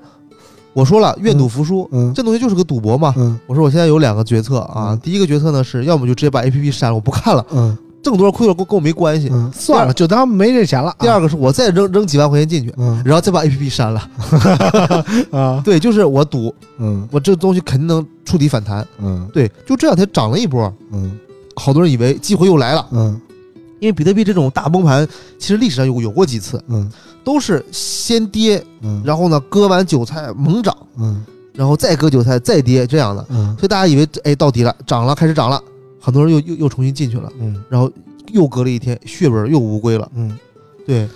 [0.73, 3.13] 我说了，愿赌服输，嗯这东西就是个赌博嘛。
[3.17, 3.39] 嗯。
[3.47, 7.77] 我说我现在有两个决策啊嗯，第一个决策呢是要么就直接把 A P P 删了，我不看了，嗯。
[8.01, 9.29] 挣多少亏了跟跟我没关系。
[9.31, 10.89] 嗯，算了，就当没这钱了。
[10.89, 10.95] 啊。
[10.99, 13.01] 第二个是我再扔扔几万块钱进去，嗯。
[13.05, 14.09] 然后再把 A P P 删了。
[15.31, 15.61] 啊。
[15.63, 17.07] 对，就是我赌，嗯。
[17.11, 18.85] 我这个东西肯定能触底反弹。
[18.99, 19.25] 嗯。
[19.33, 21.17] 对，就这两天涨了一波，嗯。
[21.55, 23.21] 好多人以为机会又来了，嗯。
[23.79, 25.07] 因为比特币这种大崩盘，
[25.39, 26.89] 其实历史上有有过几次，嗯
[27.23, 29.01] 都是先跌，嗯。
[29.05, 31.23] 然后呢割完韭菜猛涨，嗯。
[31.53, 33.55] 然后再割韭菜再跌这样的，嗯。
[33.57, 35.61] 所以大家以为哎到底了，涨了开始涨了，
[35.99, 37.63] 很多人又又又重新进去了，嗯。
[37.69, 37.91] 然后
[38.31, 40.09] 又隔了一天，血本又无归了。
[40.15, 40.37] 嗯。
[40.85, 41.07] 对，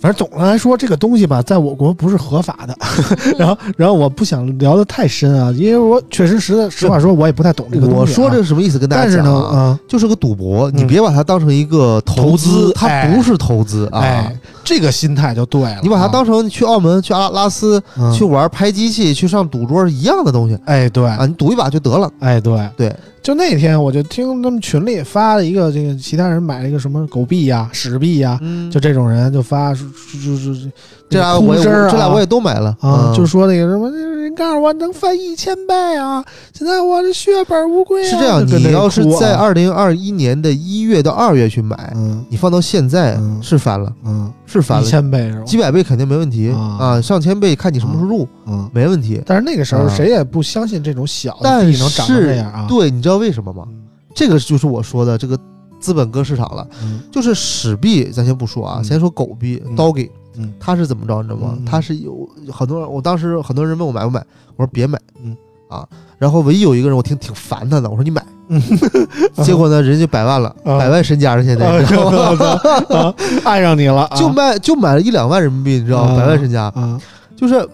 [0.00, 2.76] 反正总的来说，这个东西吧，在我国不是合法的。
[3.38, 8.76] 然后，然后我不想聊得太深啊，因为我确实实在实话说，我也不太懂这个东西啊、我说这个什么意思？
[8.76, 10.78] 跟大但是呢，家讲啊，啊，就是个赌博，嗯。
[10.78, 13.14] 你别把它当成一个投投资它哎。
[13.14, 14.00] 不是投资啊。
[14.00, 15.80] 哎。，这个心态就对了。
[15.82, 21.26] 你把它当成、成去澳门、去阿拉拉斯、嗯去玩拍机器、去上赌桌是一样的东西哎，对，啊！
[21.26, 22.10] 你赌一把就得了。
[22.20, 29.86] 哎，对，对，就那天我就听他们群里发了一个，这个其他人买了一个什么狗币呀、屎币呀，嗯就这种人就发说
[30.22, 30.70] 就就就
[31.12, 38.10] 这俩我也这俩我也都买了啊，嗯就说那个什么，人告诉我能翻一千倍啊，现在我这血本无归啊。
[38.10, 45.44] 是这样，你要是在二零二一年的一月到二月去买，嗯你放到现在嗯是翻了，嗯是翻了，千倍是吧？
[45.44, 49.20] 几百倍肯定没问题啊啊，上千倍看你什么时候入，嗯，没问题。
[49.26, 52.66] 但是那个时候啊谁也不相信这种小币能涨成这样啊。
[52.68, 53.64] 对，你知道为什么吗？
[53.68, 53.78] 嗯
[54.14, 55.38] 这个就是我说的这个
[55.80, 56.66] 资本割市场了。
[56.82, 60.52] 嗯就是屎币，咱先不说啊，嗯先说狗币嗯 Doggy，嗯。
[60.60, 61.54] 他是怎么着，你知道吗？
[61.58, 61.64] 嗯？
[61.64, 64.24] 它是有很多人，我当时很多人问我买不买，
[64.56, 65.36] 我说别买，嗯。
[65.68, 68.60] 啊，然后唯一有一个人我挺挺烦他的，我说你买，嗯
[69.42, 70.76] 结果呢，人家百万了，啊。
[70.78, 72.60] 百万身家了，现在你知道吗？
[72.90, 76.12] 啊爱上你了啊，就卖就买了一两万人民币，你知道吗？
[76.12, 77.00] 啊百万身家，啊。
[77.34, 77.66] 就是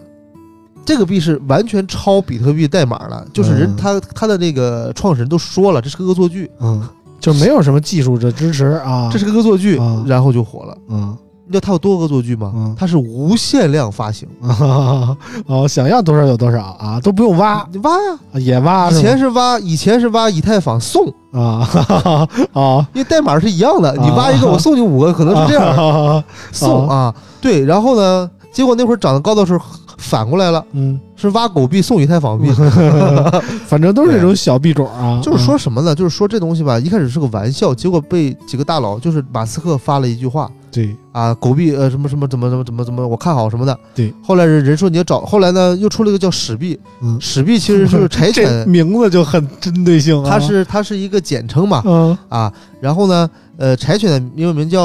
[0.84, 3.76] 这个币是完全抄比特币代码了，就是人嗯。
[3.76, 6.80] 他他的那个创始人都说了，这是个恶作剧，嗯，
[7.18, 9.10] 就没有什么技术的支持啊。
[9.12, 10.78] 这是个恶作剧啊，然后就火了。
[10.88, 11.18] 嗯
[11.48, 12.52] 你知道它有多恶作剧吗？
[12.54, 12.74] 嗯？
[12.78, 15.16] 它是无限量发行，啊
[15.48, 18.18] 哦，想要多少有多少啊，都不用挖，你挖呀。
[18.34, 24.52] 也挖以是前是挖，以前是挖以太坊送，吗啊啊， 因为代码是一样的，你挖一个啊。
[24.52, 27.14] 我送你五个，可能是这样样， 送啊。
[27.40, 29.64] 对，然后呢，结果那会儿涨得高的时候
[29.98, 32.48] 反过来了，嗯，是挖狗币送以太坊币，
[33.66, 35.94] 反正都是这种小币种啊，就是说什么呢？
[35.94, 43.76] 就是说这东西吧，一开始是个玩笑，结果被几个大佬，就是马斯克发了一句话对，啊，狗币呃什么什么怎么怎么怎么怎么，我看好什么的。
[43.94, 51.82] 对，后来人人说你要找，后来呢又出了一个叫史币，嗯，史币其实就是 柴这犬，名字就很针对性啊，它是它是一个简称嘛。
[51.84, 52.16] 嗯。
[52.28, 54.80] 啊，然后呢呃柴犬的英文名叫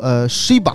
[0.00, 0.72] 呃 Shiba。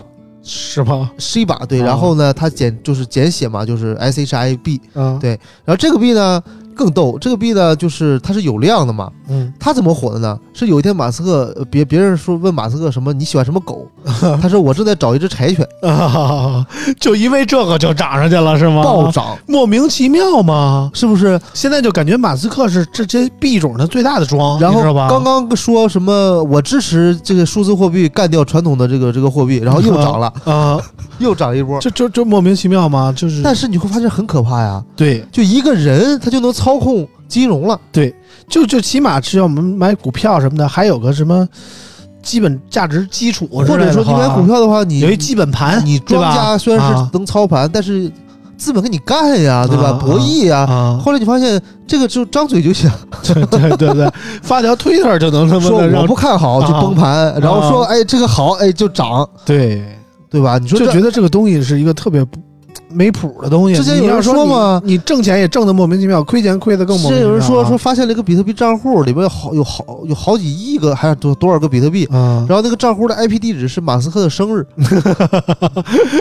[0.49, 1.11] 是吗？
[1.19, 4.81] 是一把对，啊然后呢，它简就是简写嘛，就是 S H I B。
[4.95, 5.31] 嗯，对
[5.63, 6.41] 然后这个币呢
[6.79, 9.11] 更逗，这个币呢就是它是有量的嘛。
[9.27, 10.39] 嗯它怎么火的呢？
[10.53, 13.85] 是有一天马斯克呃别别人说问马斯克什么你喜欢什么狗，
[14.41, 16.65] 他说我正在找一只柴犬，啊，
[16.99, 18.81] 就因为这个就涨上去了是吗？
[18.81, 20.89] 暴涨，莫名其妙吗？
[20.93, 21.39] 是不是？
[21.53, 25.09] 现在就感觉马斯克是这这币种的最大的庄，然后你知道吧？
[25.09, 30.79] 刚刚说什么我支持这个数字货币干掉传统的这个这个货币，然后又涨了， 啊，
[31.19, 31.79] 又涨一波。
[31.79, 33.13] 就就就莫名其妙吗？
[33.15, 37.79] 就是但是你会发现很可怕呀，对就一个人他就能操控金融了。
[37.91, 38.13] 对，
[38.47, 41.47] 就就起码是要我们买股票什么的，还有个什么
[42.21, 48.11] 基本价值基础或者说你买股票的话，你有一基本盘，你庄家虽然是啊能操盘，但是
[48.57, 49.89] 资本跟你干呀，对吧？
[49.89, 50.65] 啊博弈呀。
[50.69, 52.91] 啊，后来你发现这个就张嘴就行，
[53.23, 54.11] 对对对对，
[54.43, 59.81] 发条推特就能他妈说我不看好就崩盘，然后说哎这个好哎就涨，对，
[60.29, 60.57] 对吧？
[60.57, 62.37] 你说就觉得这个东西是一个特别不
[62.91, 63.75] 没谱的东西。
[63.75, 67.39] 之前有人说嘛你挣钱也挣得莫名其妙，亏钱亏得更莫名其妙啊。
[67.39, 74.65] 之前有人说说发现了一个比特币账户，里面有好有好有好几亿个还有多多少个比特币，啊然后那个账户的 IP 地址是马斯克的生日，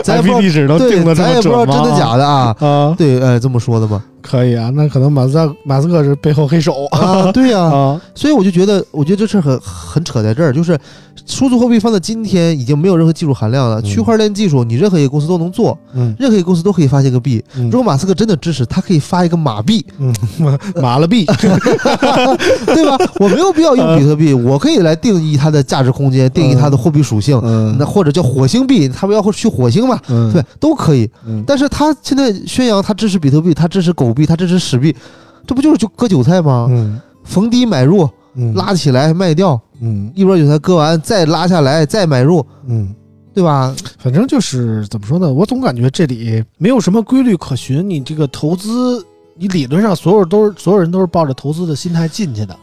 [0.03, 2.55] 咱也不知，IP 道地址都定对，咱也不知道真的假的啊。
[2.59, 4.01] 啊，对，哎，这么说的嘛。
[4.21, 6.85] 可以啊，那可能马斯克马斯克是背后黑手。
[6.91, 10.77] 啊，对呀、 啊，所以我就觉得，我觉得这事儿很很扯在这儿，就是
[11.25, 13.79] 数字货币放在今天已经没有任何技术含量了。
[13.81, 13.83] 嗯。
[13.83, 16.13] 区块链技术，你任何一个公司都能做，嗯。
[16.19, 17.43] 任何一个公司都可以发行个币。
[17.55, 17.65] 嗯。
[17.69, 20.13] 如果马斯克真的支持，他可以发一个马币，嗯，
[20.81, 21.25] 马了币，
[22.65, 22.97] 对吧？
[23.19, 27.75] 我没有必要用比特币，我可以来定义它的价值空间，定义它的货币属性，嗯。
[27.79, 30.31] 那或者叫火星币，他们要去火星嘛，嗯。
[30.33, 31.09] 对，都可以。
[31.27, 31.43] 嗯。
[31.45, 34.95] 但是他现在宣扬他支持比特币，他支持狗币，他支持史币，
[35.47, 36.67] 这不就是就割韭菜吗？
[36.69, 42.95] 嗯逢低买入，嗯拉起来卖掉，嗯一波韭菜割完再拉下来再买入，嗯。
[43.31, 43.73] 对吧？
[43.99, 47.87] 反正就是怎么说呢，我总感觉这里没有什么规律可循。
[47.87, 49.01] 你这个投资，
[49.37, 52.57] 你理论上所有都是所有人都是抱着投资的心态进去的，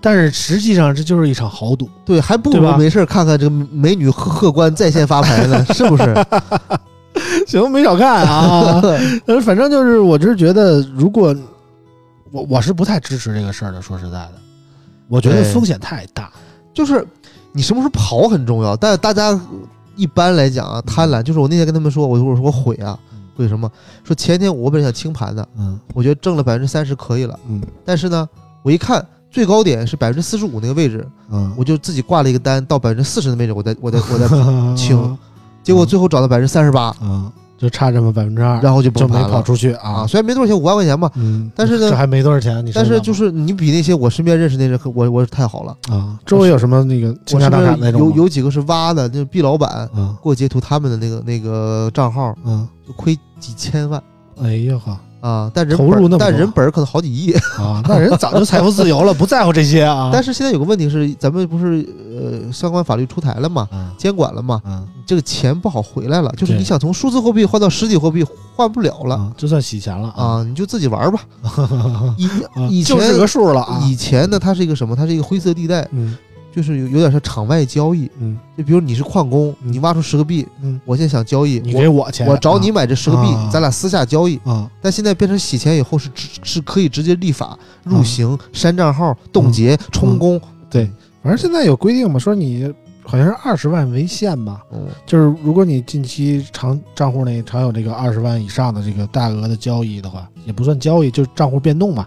[0.00, 1.88] 但是实际上这就是一场豪赌。
[2.04, 6.14] 对，还不如没事看看这个美女客客官在线发牌呢，是不是？
[7.46, 8.80] 行，没少看啊。
[9.26, 11.34] 呃，反正就是，我只是觉得，如果
[12.30, 13.80] 我我是不太支持这个事儿的。
[13.80, 14.32] 说实在的，
[15.08, 16.30] 我觉得风险太大。
[16.74, 17.06] 就是
[17.52, 19.38] 你什么时候跑很重要，但是大家
[19.96, 22.98] 一般来讲啊，贪婪就是我那天跟他们说，我我说我悔啊，
[23.34, 23.70] 悔什么？
[24.04, 28.28] 说前天我本来想清盘的，嗯我觉得挣了百分之三十可以了，嗯但是呢，
[28.62, 35.18] 我一看最高点是百分之四十五那个位置，嗯，我就自己挂了一个单到百分之四十的位置，我再我再我 再清，
[35.66, 39.90] 结果嗯最后涨到百分之三十八，嗯，就差这么百分之二，然后就就没跑出去啊！
[39.90, 40.06] 啊。
[40.06, 45.76] 虽然没多少钱，五万块钱吧，嗯，但是呢这还没多少钱，你但是就是你比那些我身边认识那人，我我太好了。
[45.90, 54.00] 啊，周围有什么那个倾我身家荡产那种有吗有几个是挖的，就是毕老板啊给我截图他们的那个那个账号，嗯，就亏几千万
[54.40, 54.96] 哎呀呵
[55.26, 55.50] 啊！
[55.52, 57.32] 但人投入本但人本儿可能好几亿。
[57.58, 60.10] 啊，那人早就财富自由了， 不在乎这些啊。
[60.12, 66.32] 但是现在有个问题是，咱们不是呃相关法律出台了嘛，嗯监管了嘛，嗯这个钱不好回来了。
[66.36, 68.24] 就是你想从数字货币换到实体货币，
[68.54, 70.44] 换不了了啊，就算洗钱了啊！
[70.46, 71.20] 你就自己玩吧。
[72.16, 73.80] 以啊以前就是个数了啊。
[73.82, 74.94] 以前呢，它是一个什么？
[74.94, 76.16] 它是一个灰色地带，嗯
[76.56, 78.10] 就是有有点像场外交易。
[78.18, 84.40] 嗯就比如你是矿工，嗯你挖出十个币，嗯，我现在想交易，你给我钱，我找你买这十个币啊，咱俩私下交易。
[84.44, 90.40] 啊但现在变成洗钱以后是直是可以直接立法入刑、删账号、冻结、充公。
[90.70, 90.90] 对，
[91.22, 92.72] 反正现在有规定嘛，说你
[93.04, 102.06] 好像是二十万为限吧，嗯就是如果你近期常账户内常有这个二十万以上的这个大额的交易的话，也不算交易，就是账户变动嘛，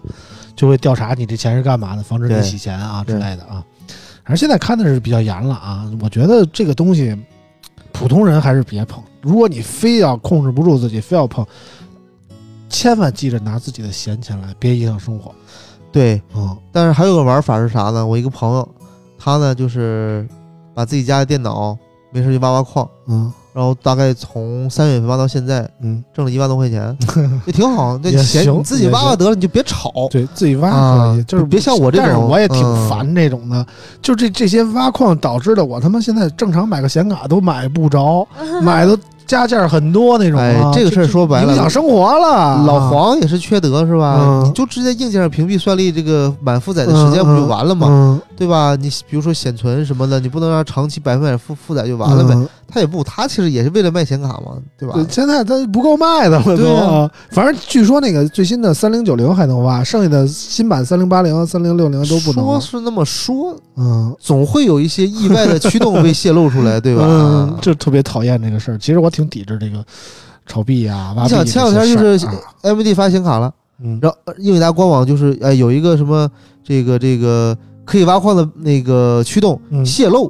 [0.56, 3.64] 就会调查你这钱是干嘛的，防止你洗钱啊之类的啊。
[4.24, 7.16] 反正现在看的是比较严了啊，我觉得这个东西
[7.92, 9.02] 普通人还是别碰。
[9.20, 11.44] 如果你非要控制不住自己，非要碰，
[12.68, 15.34] 千万记着拿自己的闲钱来，别影响生活。
[15.92, 18.06] 对，嗯但是还有个玩法是啥呢？
[18.06, 18.68] 我一个朋友，
[19.18, 20.26] 他呢就是
[20.72, 21.76] 把自己家的电脑
[22.12, 26.96] 没事就挖挖矿，嗯然后大概从三月份挖到现在，嗯，挣了一万多块钱，
[27.46, 27.98] 也挺好。
[27.98, 29.90] 这也行钱你自己挖挖得了，你就别吵。
[30.10, 33.66] 对自己挖啊可以，就是别像我这种但是我也挺嗯烦这种的，
[34.00, 38.26] 就这这些挖矿导致的，我他妈现在正常买个显卡都买不着，
[38.62, 38.98] 买的
[39.30, 40.44] 加件很多那种啊。
[40.44, 42.64] 哎这个事儿说白了影响生活了。
[42.66, 44.18] 老黄也是缺德是吧？
[44.20, 47.86] 嗯你就直接硬件上屏蔽算力这个满负载的时间不就完了吗？
[47.90, 48.74] 嗯对吧？
[48.80, 52.34] 你比如说显存什么的，你不能让长期百分百负负载就完了呗。
[52.34, 54.94] 嗯他也不，他其实也是为了卖显卡嘛，对吧？
[54.94, 56.56] 对，现在他不够卖的了都。
[56.56, 62.60] 对啊反正据说那个最新的三零九零还能挖，剩下的新版三零八零、三零六零都不能说。
[62.60, 67.02] 是那么说，嗯，总会有一些意外的驱动被泄露出来，对吧？
[67.10, 68.78] 嗯，就特别讨厌这个事儿。
[68.78, 69.84] 其实我挺抵制这个
[70.46, 73.52] 炒币啊、挖币你想前两天就是事儿啊 AMD 发显卡了，
[73.82, 76.28] 嗯，然后呃英伟达官网就是哎有一个什么
[76.64, 80.26] 这个这个可以挖矿的那个驱动嗯泄露，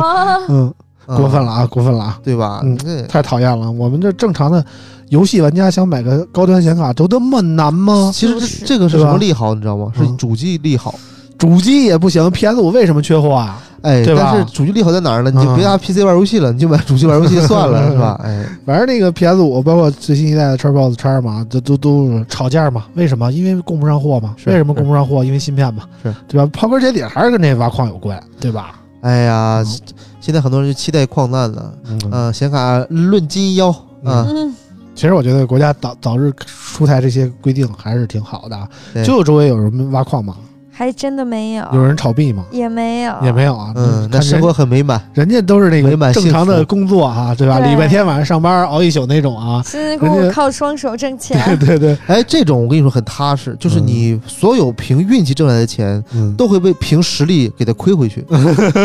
[0.00, 0.74] 啊嗯，
[1.06, 2.20] 啊过分了啊，过分了啊！
[2.22, 2.60] 对吧？
[2.64, 2.76] 嗯
[3.08, 3.70] 太讨厌了。
[3.70, 4.64] 我们这正常的
[5.08, 8.10] 游戏玩家想买个高端显卡，都这么难吗？
[8.14, 9.90] 其实这这个是什么利好，你知道吗？
[9.96, 10.94] 是嗯主机利好。
[11.38, 13.60] 主机也不行，PS 五为什么缺货啊？
[13.82, 15.30] 哎，对吧但是主机利好在哪儿呢？
[15.30, 18.20] 你就别嗯拿 PC 玩游戏了，你就买主机玩游戏算了， 是吧？
[18.24, 22.84] 哎，反正那个 PS 五，包括最新一代的 Xbox X 嘛，这都都吵架嘛。
[22.94, 23.30] 为什么？
[23.32, 24.34] 因为供不上货嘛。
[24.36, 25.24] 是为什么供不上货？
[25.24, 26.50] 因为芯片嘛，是对吧？
[26.52, 28.76] 刨根结底还是跟这挖矿有关，对吧？
[29.02, 29.80] 哎呀嗯，
[30.20, 33.68] 现在很多人就期待矿难了，嗯啊，显卡论斤腰
[34.04, 34.54] 啊，嗯，
[34.94, 40.36] 其实我觉得国家早早日出台这些规定还是挺好的就周围有人挖矿吗？
[40.74, 42.44] 还真的没有，有人炒币吗？
[42.50, 43.72] 也没有，也没有啊。
[43.76, 45.00] 嗯，那生活很美满。
[45.12, 47.60] 人家都是那个美满正常的工作啊，对吧？
[47.60, 49.62] 对礼拜天晚上上班熬一宿那种啊。
[49.62, 58.24] 辛辛苦苦靠双手挣钱， 对对对，哎，这种我跟你说很踏实，就是嗯你所有凭运气挣来的钱，嗯，都会被凭实力给它亏回去，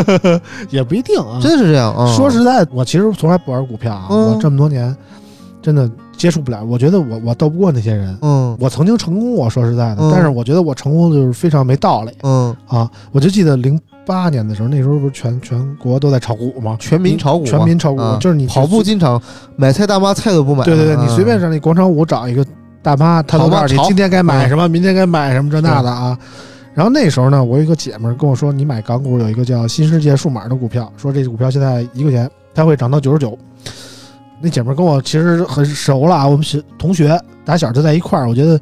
[0.69, 1.39] 也不一定啊。
[1.41, 2.13] 真的是这样啊。
[2.15, 4.93] 说实在，我其实从来不玩股票啊，嗯我这么多年
[5.67, 6.63] 真的接触不了。
[6.63, 8.17] 我觉得我我斗不过那些人。
[8.21, 12.89] 嗯我曾经成功我，说实在的，嗯但是我觉得我成功就是非常没道理嗯，啊！
[13.11, 16.77] 我就记得零八年的时候，那时候不是全全国都在炒股吗？
[16.79, 19.21] 全民炒股，全民炒股，啊就是你跑步进场
[19.57, 20.65] 买菜大妈菜都不买了。
[20.65, 22.45] 对对对，你啊随便上那广场舞找一个
[22.81, 26.17] 大妈，她都告诉你今天该买嗯什么，明天该买什么这那的啊。
[26.73, 33.37] 然后那时候呢，我有一个姐们儿跟我说，你买港股有一个叫新世界数码的股票，说这股票现在一块钱，它会涨到九十九。
[34.41, 38.59] 那姐们儿跟我其实很熟了啊，我们是同学，打小就在一块儿，我觉得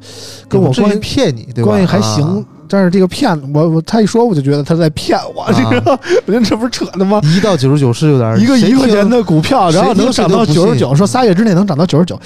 [0.48, 1.70] 跟我关系骗你，对吧？
[1.70, 2.24] 关系还行。
[2.24, 7.20] 啊但是这个骗我，我他一说我就觉得他在骗我，啊这个我觉得这不是扯的吗？
[7.22, 12.18] 一到九十九是有点一个一块钱的股票，然后能涨到九十九，说仨月之内能涨到九十九，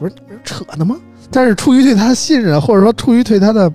[0.00, 0.96] 我说不是扯呢吗？
[1.30, 3.72] 但是出于对他的信任，或者说出于对他的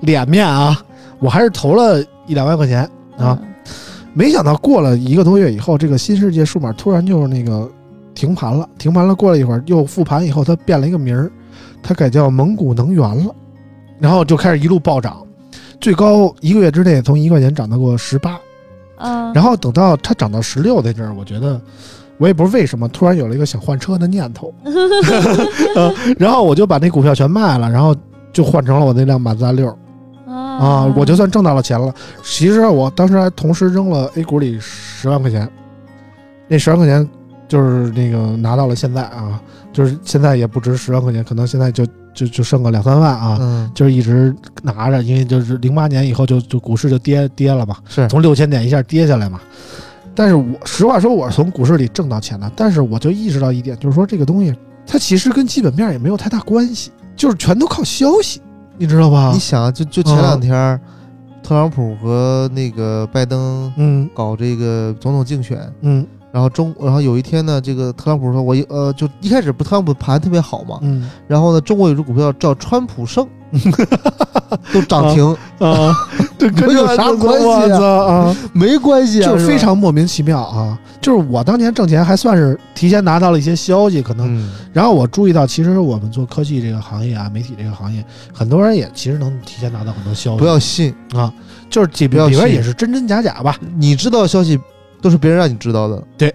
[0.00, 0.74] 脸面啊，
[1.18, 3.38] 我还是投了一两万块钱啊。
[4.14, 7.70] 没想到过了一个多月以后，这个新世界数码突然就是那个
[8.18, 9.14] 停盘了，停盘了。
[9.14, 11.30] 过了一会儿又复盘以后，它变了一个名儿，
[11.80, 13.32] 它改叫蒙古能源了，
[14.00, 15.24] 然后就开始一路暴涨，
[15.80, 18.36] 最高一个月之内从一块钱涨到过十八。
[18.96, 21.60] 嗯，然后等到它涨到十六那阵儿，我觉得
[22.16, 24.52] 我也不是为什么，突然有了一个想换车的念头，
[25.76, 27.94] 呃然后我就把那股票全卖了，然后
[28.32, 29.68] 就换成了我那辆马自达六
[30.26, 31.94] 啊，啊我就算挣到了钱了。
[32.24, 35.48] 其实我当时还同时扔了 A 股里十万块钱，
[36.48, 37.08] 那十万块钱
[37.48, 39.40] 就是那个拿到了现在啊，
[39.72, 43.38] 就是现在也不值十万块钱，可能现在就就就剩个两三万啊。
[43.40, 49.40] 嗯，就是一直拿着，因为就是零八年以后就就股市就跌跌了嘛，是从六千点一下跌下来嘛。
[50.14, 54.52] 但是我实话说，我是从股市里挣到钱的，但是我就意识到一点，就是说这个东西
[54.84, 58.42] 它其实跟基本面也没有太大关系，就是全都靠消息，
[58.76, 59.38] 你知道吧你？
[59.38, 60.80] 想啊，就就前两天儿，
[61.40, 73.26] 特朗普和那个拜登嗯搞这个总统竞选，嗯然后中，然后有一天呢，这个特朗普说，我一呃，就一开始不特朗普盘特别好嘛，嗯然后呢，中国有只股票叫川普胜，
[74.72, 75.24] 都涨停，
[75.58, 75.94] 啊，
[76.38, 78.36] 这跟这有啥关系啊啊！
[78.52, 80.78] 没关系啊，就是非常莫名其妙啊！
[81.00, 88.04] 就是我当年挣钱还算是提前拿到了一些消息，可能嗯，然后我注意到，其实我们做科技这个行业啊，媒体这个行业，
[88.34, 90.38] 很多人也其实能提前拿到很多消息。
[90.38, 91.32] 不要信，啊，
[91.70, 93.56] 就是里不要里边信也是真真假假吧。
[93.78, 94.58] 你知道消息
[95.00, 96.28] 都是别人让你知道的，对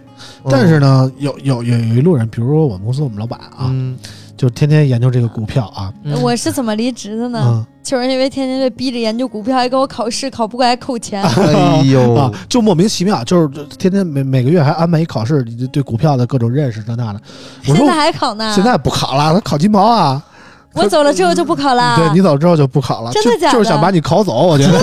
[0.44, 3.98] 嗯，但是呢，有有有有一路人，比如说我们公司我们老板啊，嗯，
[4.38, 7.42] 就天天研究这个股票啊，嗯我是怎么离职的呢？
[7.46, 11.22] 嗯就是因为天天被逼着研究股票，还给我考试，考不过还扣钱。
[11.36, 17.20] 哎呦啊，，就莫名其妙，就是天天每每个月还安排一考试，对股票的各种认识这那的。
[17.68, 18.54] 我说现在还考呢？
[18.56, 20.26] 现在不考了，他考金毛啊。
[20.82, 21.96] 我走了之后就不考了。
[21.98, 24.74] 对你走之后就不考了，真的假的就就是想把你考走，我觉得。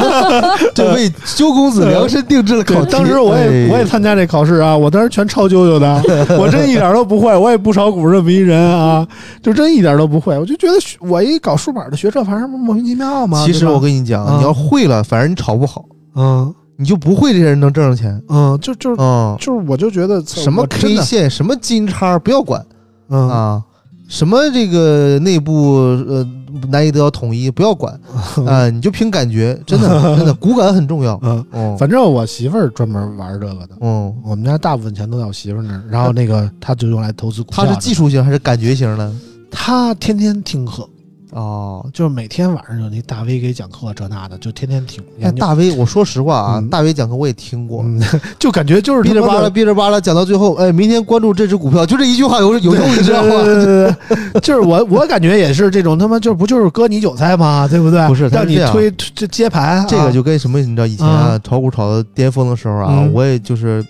[0.74, 2.90] 就为鸠公子量身定制的考，题。
[2.90, 6.02] 当时我也哎我也参加这考试啊，我当时全抄啾啾的，
[6.38, 9.06] 我真一点都不会，我也不炒股这么一人啊，
[9.42, 10.36] 就真一点都不会。
[10.38, 13.44] 我就觉得学我一搞数码的学这玩意儿莫名其妙嘛。
[13.46, 15.84] 其实我跟你讲，嗯你要会了，反正你炒不好，
[16.16, 18.20] 嗯你就不会这些人能挣着钱。
[18.30, 22.64] 嗯，就就嗯，就是我就觉得什么 K 线，什么金叉，不要管
[23.10, 23.62] 嗯啊。
[24.10, 25.76] 什么这个内部
[26.08, 26.26] 呃
[26.68, 27.98] 难以得到统一，不要管
[28.44, 29.88] 啊，你就凭感觉，真的
[30.18, 31.18] 真的骨感很重要。
[31.22, 33.70] 嗯，哦，反正我媳妇儿专门玩这个的。
[33.80, 37.70] 嗯，我们家大部分钱都在我媳妇儿那儿，然后那个她就用来投资股票的。
[37.72, 39.12] 他是技术型还是感觉型的？
[39.48, 40.88] 她天天听课，
[41.32, 45.02] 哦，就是每天晚上有那大 V 给讲课这那的，就天天听。
[45.22, 48.02] 但大 V，我说实话啊，嗯大 V 讲课我也听过，嗯，
[48.38, 53.42] 就感觉就是哔哩吧啦他妈的哔哩吧啦讲到最后，哎，明天关注这只股票，就这一句话有 有用，你知道吗？
[53.44, 53.94] 对对
[54.34, 57.68] 对 就是我我感觉也是这种他妈就不就是割你韭菜吗？
[57.70, 58.06] 对不对？
[58.08, 63.84] 不是是让你推推这接盘啊，这个就跟什么，你知道以前啊，炒股炒到巅峰的时候啊，嗯我也就是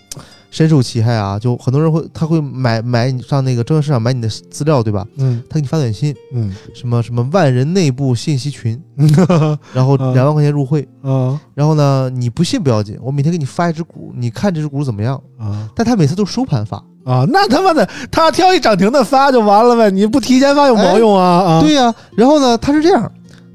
[0.51, 1.39] 深受其害啊。
[1.39, 5.03] 就很多人会，他会买买你上那个证券市场买你的资料，对吧？
[5.17, 15.19] 嗯他给你发短信，嗯什么什么万人内部信息群， 嗯然后嗯两万块钱入会，嗯然后呢，你不信不要紧，我每天给你发一只股，你看这只股怎么样？
[15.39, 16.77] 啊但他每次都收盘发。
[17.03, 21.61] 啊，那他妈的他挑一涨停的发就完了呗，你不提前发有毛用啊啊？
[21.61, 23.11] 对呀、然后呢，他是这样，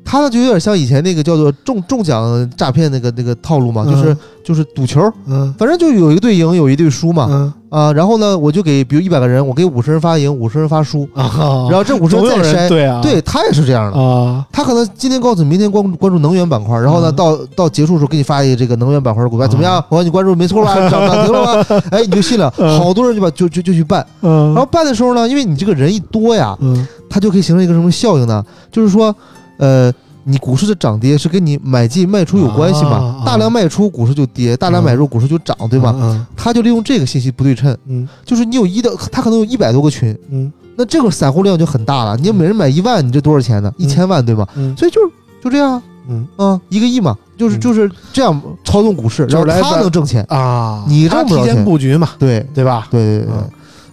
[0.07, 5.53] 他呢就有点像以前那个叫做中中奖诈骗那个那个套路嘛，就是嗯就是赌球，嗯。
[5.59, 7.27] 反正就有一个队赢，有一队输嘛。
[7.28, 7.53] 嗯。
[7.69, 12.69] 啊，然后呢，我就给比如一百个人，我给五十人发赢，五十人发输，啊，然后这五十总有人再筛。
[12.69, 17.16] 对啊，对他也是这样的，啊，他可能今天告诉你，明天关关注能源板块，然后呢，嗯。
[17.16, 19.85] 到到结束的时候给你发一个这个能源板块的股票，怎么样啊？
[19.89, 20.74] 我让你关注没错吧？
[20.89, 21.83] 涨涨停了吧？
[21.91, 22.78] 哎，你就信了，嗯。
[22.78, 24.55] 好多人就把就就就去办，嗯。
[24.55, 26.87] 然后办的时候呢，因为你这个人一多呀，嗯。
[27.11, 28.45] 它就可以形成一个什么效应呢？
[28.70, 29.15] 就是说，
[29.59, 29.93] 呃，
[30.24, 33.23] 你股市的涨跌是跟你买进卖出有关系嘛？
[33.24, 35.95] 大量卖出股市就跌，大量买入股市就涨，对吧？
[35.99, 38.09] 嗯他就利用这个信息不对称，嗯。
[38.24, 40.53] 就是你有一的，他可能有一百多个群，嗯。
[40.77, 42.16] 那这个散户量就很大了。
[42.19, 43.73] 你每人买一万，你这多少钱呢？
[43.78, 44.47] 一千万，对吧？
[44.57, 44.77] 嗯。
[44.77, 45.12] 所以就是
[45.43, 46.27] 就这样，嗯。
[46.37, 47.61] 啊，一个亿嘛，就是嗯。
[47.61, 51.65] 就是这样操纵股市，然后他能挣钱，啊，你他提前挣不着钱。
[51.65, 52.45] 布局嘛，对。
[52.55, 52.89] 对吧？
[52.91, 53.35] 对对对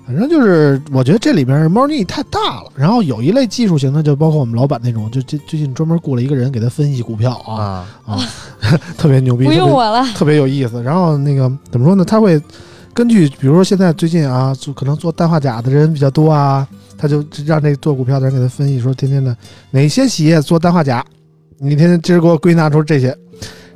[0.05, 2.71] 反正就是，我觉得这里边猫腻太大了。
[2.75, 8.19] 然后有一类技术型的，就包括我们老板那种，就最最近专门雇了一个人给他分析股票啊，啊，
[8.97, 10.83] 特别牛逼，不特别用我了，特别有意思。
[10.83, 12.03] 然后那个怎么说呢？
[12.03, 12.41] 他会
[12.93, 16.67] 根据，比如说现在最近啊，做可能做氮化钾的人比较多啊，
[16.97, 19.35] 他就让那做股票的人给他分析说，天天的
[19.71, 21.03] 哪些企业做氮化钾，
[21.59, 23.17] 你天天今儿给我归纳出这些。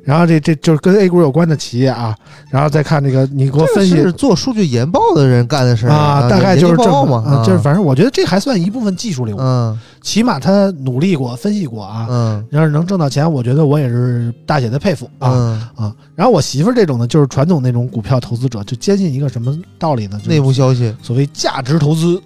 [0.07, 2.15] 然后这这就是跟 A 股有关的企业啊，
[2.49, 12.07] 然后再看这个你给我分析这是做数据研报的人干的事儿啊，大概就是这么就是反正我觉得这还算一部分技术流，嗯起码他努力过、分析过啊。
[12.09, 15.95] 嗯要是能挣到钱，我觉得我也是大写的佩服啊嗯，啊。
[16.15, 20.17] 然后我媳妇儿这种呢，就是传统那种股票投资者，就坚信一个什么道理呢？
[20.19, 22.21] 就是内部消息，所谓价值投资，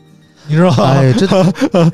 [0.48, 0.86] 你知道吗？
[0.96, 1.28] 哎， 这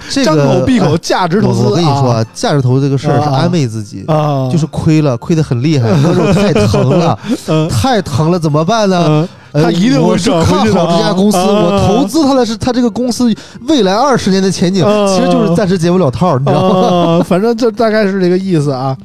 [0.10, 1.61] 这张口个闭口哎价值投资。
[1.64, 4.03] 我我跟你说啊，价值投资这个事儿是啊安慰自己。
[4.07, 7.18] 啊，就是亏了，亏得很厉害，那种太疼了，
[7.48, 9.28] 嗯太疼了，怎么办呢？
[9.53, 13.34] 他一定会我是看好这家公司，啊我投资他的是他这个公司
[13.68, 17.18] 未来二十年的前景，啊其实就是暂时解不了套，你知道吗？
[17.18, 18.95] 啊，反正就大概是这个意思啊。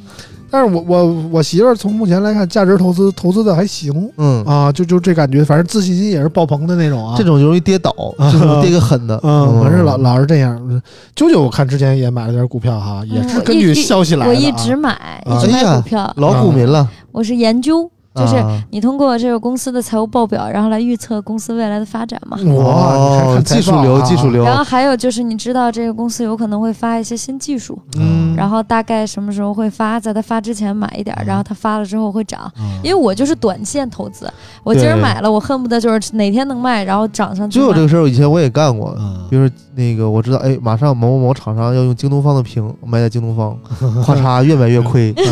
[0.53, 7.15] 但是我我我媳妇儿从目前来看，价值投资投资的还行嗯，啊，就就这感觉，反正自信心也是爆棚的那种啊。
[7.17, 7.91] 这种容易跌倒，
[8.31, 9.19] 就是跌个狠的。
[9.23, 10.81] 嗯，反正老老是这样。
[11.15, 22.37] 舅舅，我看之前也买了点股票哈，也嗯是根据消息来的、啊我一直买，啊一直买股票，老股民了，我是研究，就是啊你通过这个公司的财务报表，然后来预测公司未来的发展嘛。
[22.53, 32.51] 哇，哦技术流，技术流，然后还有就是，你知道这个公司有可能会发一些新技术，嗯，然后大概什么时候会发，在它发之前买一点儿，然后它发了之后会涨。
[32.59, 34.29] 嗯因为我就是短线投资，
[34.63, 37.59] 我今儿买了，我恨不得就是哪天能卖，然后涨上去。
[37.59, 38.93] 就有这个事儿，以前我也干过。
[38.99, 43.57] 嗯比如说那个，我知道，哎，马上某某某厂商要用京东方的屏买在京东方，
[44.03, 45.13] 咔嚓越买越亏。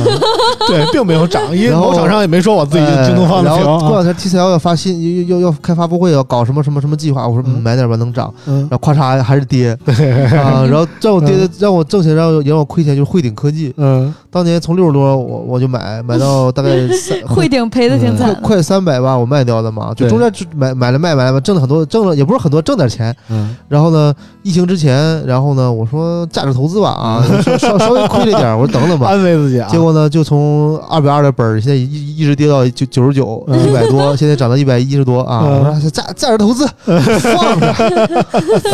[0.68, 3.66] 对，并没有涨，因为然后某厂商也没说我自己哎京东方的然。
[3.66, 8.32] 后过两天 TCL 要发新，要要要开发布会，要搞什么什么什么计划，我说买点吧，能涨。
[8.46, 18.42] 嗯然，后咔嚓还是跌啊，然后让我跌的让我挣钱，让我让我亏钱，就是汇顶科技，嗯当年从六十多我我就买，买到大概 三汇顶赔的挺快惨的。
[18.42, 23.14] 快三百吧，我卖掉的嘛，就中间就买买了卖买了卖，挣了很多，挣了也不是很多，挣点钱。
[23.30, 24.14] 嗯然后呢，
[24.44, 29.08] 疫情之前，然后呢，我说价值投资吧啊， 稍稍稍微亏了点儿，我说等等吧。
[29.08, 29.68] 安慰自己啊。
[29.70, 35.42] 结果呢，就从二百二的本儿，现在一一直跌到九九十九，嗯一百多， 现在涨到一百一十多啊！
[35.46, 37.74] 嗯我说价价值投资 放着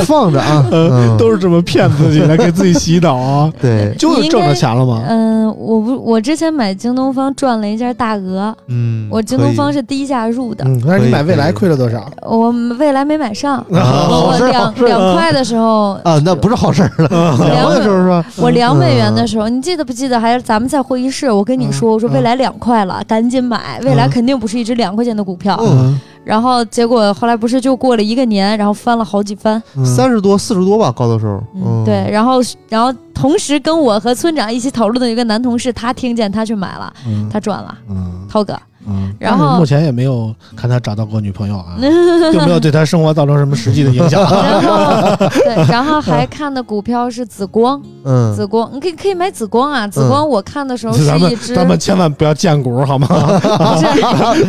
[0.05, 3.51] 放着啊，嗯，都是这么骗自己来，给自己洗脑啊。
[3.61, 5.03] 对，就是挣着钱了吗？
[5.07, 12.09] 嗯，我不，我之前买京东方赚了一件大额，嗯，我京东方是低价入的，嗯，但是你买未来亏了多少？
[12.21, 13.57] 我未来没买上。
[13.71, 18.25] 啊我两两块的时候啊，那不是好事儿了，两万的时候是吧？
[18.37, 20.19] 我两美元的时候，你记得不记得？
[20.19, 25.57] 还是咱们在会议室，我跟你说，我说未来两块了，赶紧买，未来肯定不是一只两块钱的股票。
[25.61, 29.63] 嗯然后结果后来不是就过了一个年，然后翻了好几番。
[29.77, 38.53] 嗯三十多、四十多吧，高的时候，嗯，对，然后然后同时跟我和村长一起讨论的一个男同事，他听见他去买了，嗯他赚了，嗯涛哥。
[38.87, 41.75] 嗯，然后目前也没有看他找到过女朋友啊，
[42.31, 44.21] 并没有对他生活造成什么实际的影响。
[44.27, 53.07] 然后 对，然后还看的股票是紫光，嗯，紫光，你可以可以买紫光啊，紫光我看的时候是咱们一只，咱们千万不要荐股好吗？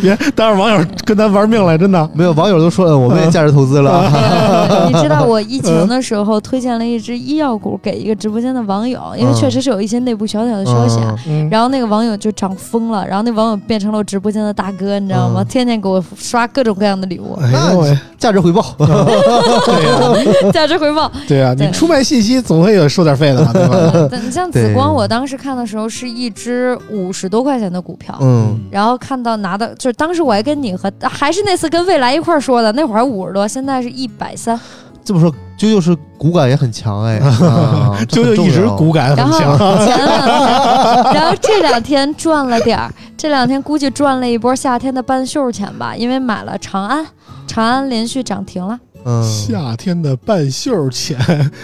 [0.01, 2.09] 别，但是网友跟咱玩命来，真的。
[2.15, 11.15] 没有网友都说，我们也价值投资了，呃你知道我疫情的时候推荐了一只医药股给一个直播间的网友，因为确实是有一些内部小小的消息啊。
[11.27, 15.43] 嗯，然后那个网友就涨疯了，然后那网友变成了直播间的大哥，你知道吗？
[15.43, 15.47] 嗯。
[15.49, 21.11] 天天给我刷各种各样的礼物，哎呦喂，价值回报， 对呀，价值回报。
[21.27, 24.09] 对啊，你对出卖信息总会有收点费的嘛，对吧？
[24.13, 34.59] 但你像紫光，我当时看的时候是一只五十多块钱的股票，嗯，然后看到拿到，就是当时我还跟你和还是那次跟未来一块儿说的，那会儿还五十多，现在是一百三。
[35.05, 39.59] 这么说，啾啾是骨感也很强哎， 啊 啾啾一直骨感然后很强。
[39.87, 47.07] 前两天，然后这两天赚了点儿，这两天估计赚了一波夏天的半袖钱吧，因为买了长安，
[47.47, 48.79] 长安连续涨停了。
[49.09, 51.19] 嗯夏天的半袖钱，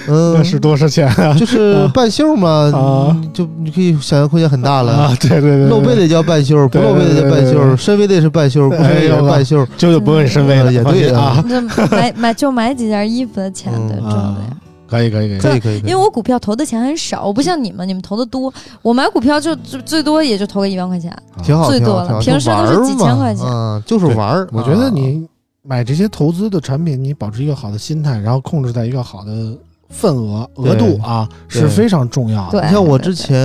[0.09, 1.35] 嗯，那是多少钱啊？
[1.39, 4.93] 就是半袖嘛，啊你就你可以想象空间很大了。
[4.93, 9.67] 啊，对对对，露背的叫半袖，不露背的叫半袖，深 V 的是半袖，不深 V 也是半袖。
[9.77, 14.57] 这就不问深 V 了，也对啊，这买买就买几件衣服的钱对嗯赚的呀。
[14.87, 18.53] 可以可以可以，可以可以，因为我股票投的钱很少，我不像你们，你们投的多。
[18.81, 21.13] 我买股票就就最多也就投个一万块钱。
[21.43, 24.47] 挺好，最挺好挺好多了平时都是几千块钱嗯，就是玩儿。
[24.53, 25.27] 我觉得啊你
[25.67, 29.57] 买这些投资的产品，你保持一个好的心态，然后控制在一个好的
[29.89, 32.63] 份额额度啊，是非常重要的。
[32.63, 33.37] 你像我之前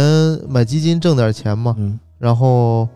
[0.50, 2.88] 买基金挣点钱嘛，嗯，然后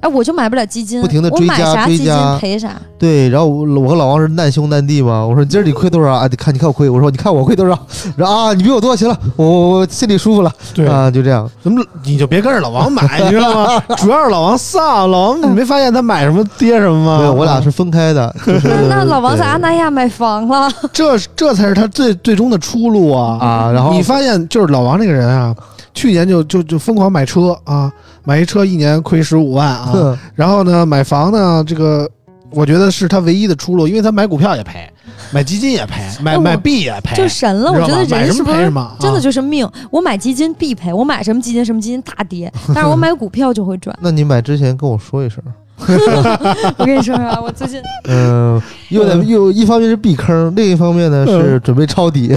[0.00, 2.72] 哎，我就买不了基金，不停地我买追加啥基金追加赔啥。
[2.98, 5.24] 对，然后我我和老王是难兄难弟嘛。
[5.24, 6.26] 我说今儿你亏多少啊？
[6.30, 7.78] 你看你看我亏，我说你看我亏多少？
[8.16, 11.48] 然后啊，你比我多，行了，我我我心里舒服了对，啊，就这样。
[11.62, 13.80] 怎么你就别跟着老王买， 你知道吗？
[13.96, 17.18] 主要是老王丧，老王你没发现他买什么跌什么吗？
[17.18, 23.38] 对，我俩是分开的， 就是那那老王在阿那亚买房了，这这才是他最最终的出路啊！
[23.40, 25.54] 啊，然后你发现就是老王这个人啊，
[25.94, 27.90] 去年就就就疯狂买车啊，
[28.24, 32.10] 买一车一年亏十五万啊，然后呢买房呢，这个
[32.50, 34.90] 我觉得是他唯一的出路，因为他买股票也赔，
[35.32, 37.72] 买基金也赔，买买币也赔，就神了。
[37.72, 39.68] 我觉得人是不是么赔什么，真的啊就是命？
[39.90, 43.96] 我买基金必赔，我买什么基金什么基金大跌， 但是我买股票就会赚。
[44.00, 45.42] 那你买之前跟我说一声，
[46.78, 48.60] 我跟你说啊，我最近 嗯，
[48.90, 52.28] 又在又一方面是避坑，另一方面呢是准备抄底。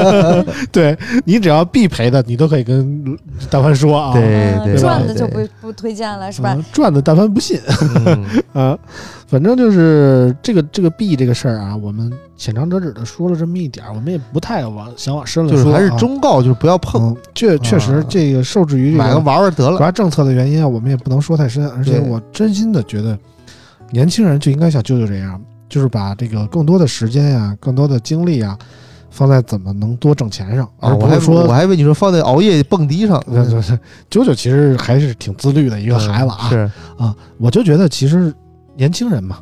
[0.72, 3.16] 对你只要必赔的，你都可以跟
[3.48, 6.54] 大凡说啊，嗯对对赚的就不不推荐了，是吧？
[6.56, 7.58] 嗯赚的大凡不信
[8.04, 8.76] 嗯啊。
[9.26, 19.76] 反正就是这个这个币这个事儿啊，我们浅尝辄止的说了这么一点儿，我们也不太往想往深了说啊，就是还是忠告，就是不要碰，嗯，确确实啊这个受制于这买个玩玩得了。
[19.76, 21.68] 国家政策的原因啊，我们也不能说太深。
[21.70, 23.18] 而且我真心的觉得，
[23.90, 28.56] 年轻人就应该像舅舅这样，就是把这个更多的时间呀、更多的精力啊，
[29.10, 33.60] 放在怎么能多挣钱上，啊，而不是说我还以为你说放在熬夜蹦迪上， 对，对对
[34.08, 36.48] 啾啾其实还是挺自律的一个孩子啊。
[36.48, 38.32] 是啊，我就觉得其实
[38.76, 39.38] 年轻人嘛，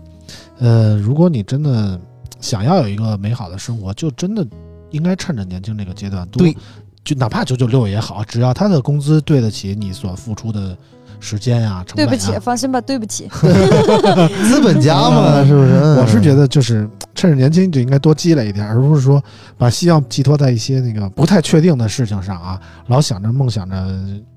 [0.58, 2.00] 呃，如果你真的
[2.40, 4.46] 想要有一个美好的生活，就真的
[4.90, 6.56] 应该趁着年轻这个阶段多对，
[7.04, 10.76] 就哪怕九九六也好，只要他的工资对得起你所付出的
[11.20, 12.10] 时间呀、成本呀。
[12.10, 13.28] 对不起，放心吧，对不起。
[14.48, 15.72] 资本家嘛，嗯是不是？
[15.72, 19.22] 嗯 我是觉得就是趁着年轻就应该多积累一点，而不是说
[19.58, 23.76] 把希望寄托在一些那个不太确定的事情上啊，老想着梦想着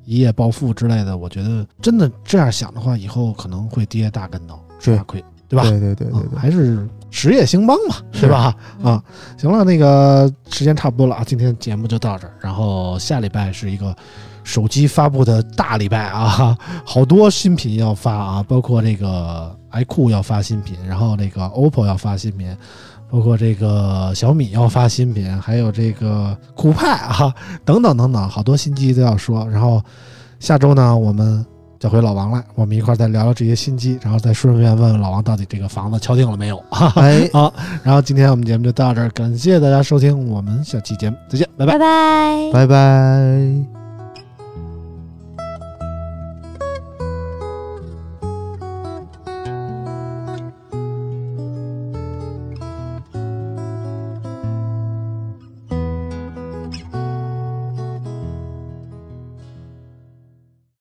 [0.06, 1.15] 一夜暴富之类的。
[1.15, 5.63] 我觉得真的这样想的话，以后可能会跌大跟头，吃大亏，对吧？
[5.63, 8.53] 对对对对嗯，对，还是实业兴邦嘛，是对吧？
[8.83, 9.03] 啊，
[9.37, 13.95] 行了，那个时间差不多了啊，今天节目就到这儿，然后下礼拜是一个
[14.43, 22.55] 手机发布的大礼拜啊， 好多新品要发啊，包括这个 iQOO 要发新品，然后那个 OPPO 要发新品。
[23.09, 27.33] 包括这个小米要发新品，还有这个酷派啊，
[27.63, 29.47] 等等等等，好多新机都要说。
[29.49, 29.81] 然后
[30.41, 31.45] 下周呢，我们
[31.79, 36.57] 叫回老王来，我们一块儿再聊聊这些新机，然后再顺便问问老王到底这个房子敲定了没有。
[36.69, 41.79] 哈哈哎， 好，然后今天我们节目就到这儿，感谢大家收听，我们下期节目再见，拜拜拜。
[42.51, 42.51] 拜。
[42.53, 43.76] 拜拜。